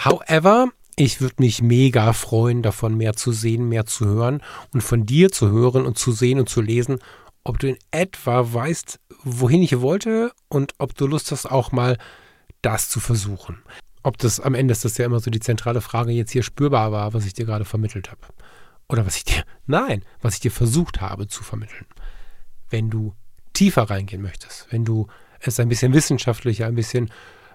However, 0.03 0.69
ich 0.97 1.21
würde 1.21 1.35
mich 1.41 1.61
mega 1.61 2.15
freuen, 2.15 2.63
davon 2.63 2.97
mehr 2.97 3.13
zu 3.13 3.33
sehen, 3.33 3.69
mehr 3.69 3.85
zu 3.85 4.07
hören 4.07 4.43
und 4.73 4.81
von 4.81 5.05
dir 5.05 5.31
zu 5.31 5.51
hören 5.51 5.85
und 5.85 5.99
zu 5.99 6.13
sehen 6.13 6.41
und 6.41 6.49
zu 6.49 6.63
lesen, 6.63 7.01
ob 7.45 7.59
du 7.59 7.69
in 7.69 7.77
etwa 7.91 8.51
weißt, 8.51 8.99
wohin 9.25 9.63
ich 9.63 9.83
wollte 9.83 10.33
und 10.49 10.73
ob 10.79 10.95
du 10.95 11.07
Lust 11.07 11.33
hast, 11.33 11.45
auch 11.45 11.71
mal 11.71 11.99
das 12.63 12.89
zu 12.89 12.99
versuchen 12.99 13.63
ob 14.03 14.19
das 14.19 14.41
am 14.41 14.55
Ende 14.55 14.73
ist 14.73 14.85
das 14.85 14.99
ja 14.99 15.05
immer 15.05 15.21
so 15.21 15.31
die 15.31 15.41
zentrale 15.41 15.81
Frage 15.81 16.13
jetzt 16.13 16.31
hier 16.31 16.43
spürbar 16.43 16.93
war, 16.93 17.15
was 17.15 17.27
ich 17.27 17.35
dir 17.35 17.47
gerade 17.47 17.65
vermittelt 17.65 18.11
habe. 18.11 18.21
Oder 18.89 19.05
was 19.05 19.17
ich 19.17 19.25
dir, 19.25 19.43
nein, 19.67 20.05
was 20.21 20.35
ich 20.35 20.41
dir 20.41 20.51
versucht 20.51 21.01
habe 21.01 21.29
zu 21.29 21.43
vermitteln. 21.43 21.87
Wenn 22.71 22.91
du 22.91 23.15
tiefer 23.53 23.91
reingehen 23.91 24.23
möchtest, 24.23 24.67
wenn 24.71 24.85
du 24.85 25.09
es 25.41 25.59
ein 25.61 25.69
bisschen 25.69 25.93
wissenschaftlicher, 25.95 26.67
ein 26.67 26.75
bisschen 26.75 27.11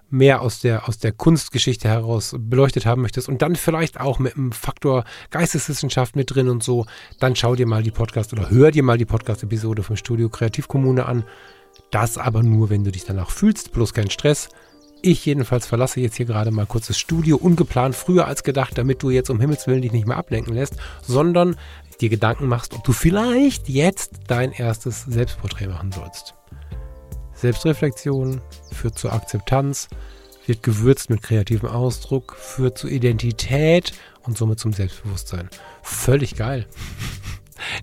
mehr 0.10 0.42
aus 0.42 0.60
der, 0.60 0.88
aus 0.88 1.00
der 1.00 1.12
Kunstgeschichte 1.12 1.90
heraus 1.90 2.36
beleuchtet 2.38 2.86
haben 2.86 3.02
möchtest 3.02 3.28
und 3.28 3.42
dann 3.42 3.56
vielleicht 3.56 4.00
auch 4.00 4.20
mit 4.20 4.36
einem 4.36 4.52
Faktor 4.52 5.06
Geisteswissenschaft 5.32 6.16
mit 6.16 6.34
drin 6.34 6.50
und 6.50 6.64
so, 6.64 6.86
dann 7.20 7.36
schau 7.36 7.56
dir 7.56 7.66
mal 7.66 7.82
die 7.82 7.92
Podcast 7.92 8.32
oder 8.32 8.50
hör 8.52 8.70
dir 8.70 8.84
mal 8.84 8.98
die 8.98 9.06
Podcast-Episode 9.06 9.82
vom 9.82 9.96
Studio 9.96 10.30
Kreativkommune 10.30 11.06
an. 11.06 11.24
Das 11.90 12.20
aber 12.20 12.44
nur, 12.44 12.70
wenn 12.70 12.84
du 12.84 12.92
dich 12.92 13.06
danach 13.06 13.32
fühlst, 13.32 13.72
bloß 13.72 13.94
kein 13.94 14.12
Stress. 14.12 14.50
Ich 15.06 15.26
jedenfalls 15.26 15.68
verlasse 15.68 16.00
jetzt 16.00 16.16
hier 16.16 16.26
gerade 16.26 16.50
mal 16.50 16.66
kurz 16.66 16.88
das 16.88 16.98
Studio, 16.98 17.36
ungeplant, 17.36 17.94
früher 17.94 18.26
als 18.26 18.42
gedacht, 18.42 18.78
damit 18.78 19.04
du 19.04 19.10
jetzt 19.10 19.30
um 19.30 19.38
Himmels 19.42 19.68
Willen 19.68 19.82
dich 19.82 19.92
nicht 19.92 20.08
mehr 20.08 20.16
ablenken 20.16 20.54
lässt, 20.54 20.78
sondern 21.02 21.58
dir 22.00 22.08
Gedanken 22.08 22.48
machst, 22.48 22.74
ob 22.74 22.86
du 22.86 22.94
vielleicht 22.94 23.68
jetzt 23.68 24.12
dein 24.28 24.54
erstes 24.54 25.04
Selbstporträt 25.04 25.68
machen 25.68 25.92
sollst. 25.92 26.36
Selbstreflexion 27.34 28.40
führt 28.72 28.98
zur 28.98 29.12
Akzeptanz, 29.12 29.90
wird 30.46 30.64
gewürzt 30.64 31.10
mit 31.10 31.22
kreativem 31.22 31.68
Ausdruck, 31.68 32.38
führt 32.40 32.78
zur 32.78 32.90
Identität 32.90 33.92
und 34.22 34.38
somit 34.38 34.60
zum 34.60 34.72
Selbstbewusstsein. 34.72 35.50
Völlig 35.82 36.36
geil. 36.36 36.66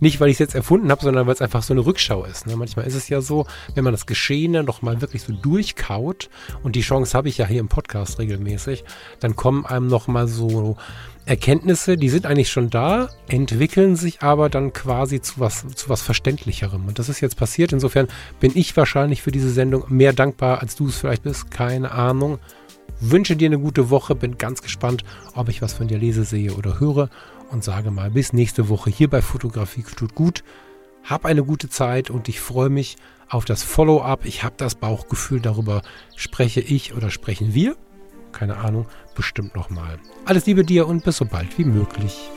Nicht, 0.00 0.20
weil 0.20 0.28
ich 0.28 0.34
es 0.34 0.40
jetzt 0.40 0.54
erfunden 0.54 0.90
habe, 0.90 1.02
sondern 1.02 1.26
weil 1.26 1.34
es 1.34 1.42
einfach 1.42 1.62
so 1.62 1.74
eine 1.74 1.84
Rückschau 1.84 2.24
ist. 2.24 2.46
Ne? 2.46 2.56
Manchmal 2.56 2.86
ist 2.86 2.94
es 2.94 3.08
ja 3.08 3.20
so, 3.20 3.46
wenn 3.74 3.84
man 3.84 3.92
das 3.92 4.06
Geschehene 4.06 4.62
noch 4.62 4.82
mal 4.82 5.00
wirklich 5.00 5.22
so 5.22 5.32
durchkaut, 5.32 6.28
und 6.62 6.76
die 6.76 6.80
Chance 6.82 7.16
habe 7.16 7.28
ich 7.28 7.38
ja 7.38 7.46
hier 7.46 7.60
im 7.60 7.68
Podcast 7.68 8.18
regelmäßig, 8.18 8.84
dann 9.20 9.36
kommen 9.36 9.66
einem 9.66 9.86
noch 9.86 10.08
mal 10.08 10.28
so 10.28 10.76
Erkenntnisse, 11.26 11.96
die 11.96 12.08
sind 12.08 12.26
eigentlich 12.26 12.50
schon 12.50 12.70
da, 12.70 13.08
entwickeln 13.28 13.94
sich 13.94 14.22
aber 14.22 14.48
dann 14.48 14.72
quasi 14.72 15.20
zu 15.20 15.38
was, 15.38 15.64
zu 15.74 15.88
was 15.88 16.02
Verständlicherem. 16.02 16.86
Und 16.88 16.98
das 16.98 17.08
ist 17.08 17.20
jetzt 17.20 17.36
passiert. 17.36 17.72
Insofern 17.72 18.08
bin 18.40 18.52
ich 18.54 18.76
wahrscheinlich 18.76 19.22
für 19.22 19.30
diese 19.30 19.50
Sendung 19.50 19.84
mehr 19.88 20.12
dankbar, 20.12 20.60
als 20.60 20.76
du 20.76 20.88
es 20.88 20.96
vielleicht 20.96 21.22
bist. 21.22 21.50
Keine 21.50 21.92
Ahnung. 21.92 22.38
Wünsche 23.00 23.36
dir 23.36 23.46
eine 23.46 23.58
gute 23.58 23.90
Woche, 23.90 24.14
bin 24.14 24.38
ganz 24.38 24.60
gespannt, 24.62 25.04
ob 25.34 25.48
ich 25.48 25.62
was 25.62 25.72
von 25.72 25.88
dir 25.88 25.98
lese, 25.98 26.24
sehe 26.24 26.52
oder 26.52 26.80
höre 26.80 27.08
und 27.50 27.64
sage 27.64 27.90
mal 27.90 28.10
bis 28.10 28.32
nächste 28.32 28.68
Woche 28.68 28.90
hier 28.90 29.08
bei 29.08 29.22
Fotografie 29.22 29.82
tut 29.82 30.14
gut. 30.14 30.44
Hab 31.04 31.24
eine 31.24 31.44
gute 31.44 31.68
Zeit 31.68 32.10
und 32.10 32.28
ich 32.28 32.40
freue 32.40 32.70
mich 32.70 32.96
auf 33.28 33.44
das 33.44 33.62
Follow-up. 33.62 34.24
Ich 34.24 34.42
habe 34.44 34.54
das 34.56 34.74
Bauchgefühl, 34.74 35.40
darüber 35.40 35.82
spreche 36.16 36.60
ich 36.60 36.94
oder 36.94 37.10
sprechen 37.10 37.54
wir. 37.54 37.76
Keine 38.32 38.58
Ahnung, 38.58 38.86
bestimmt 39.14 39.56
nochmal. 39.56 39.98
Alles 40.24 40.46
Liebe 40.46 40.64
dir 40.64 40.86
und 40.86 41.04
bis 41.04 41.16
so 41.16 41.24
bald 41.24 41.58
wie 41.58 41.64
möglich. 41.64 42.30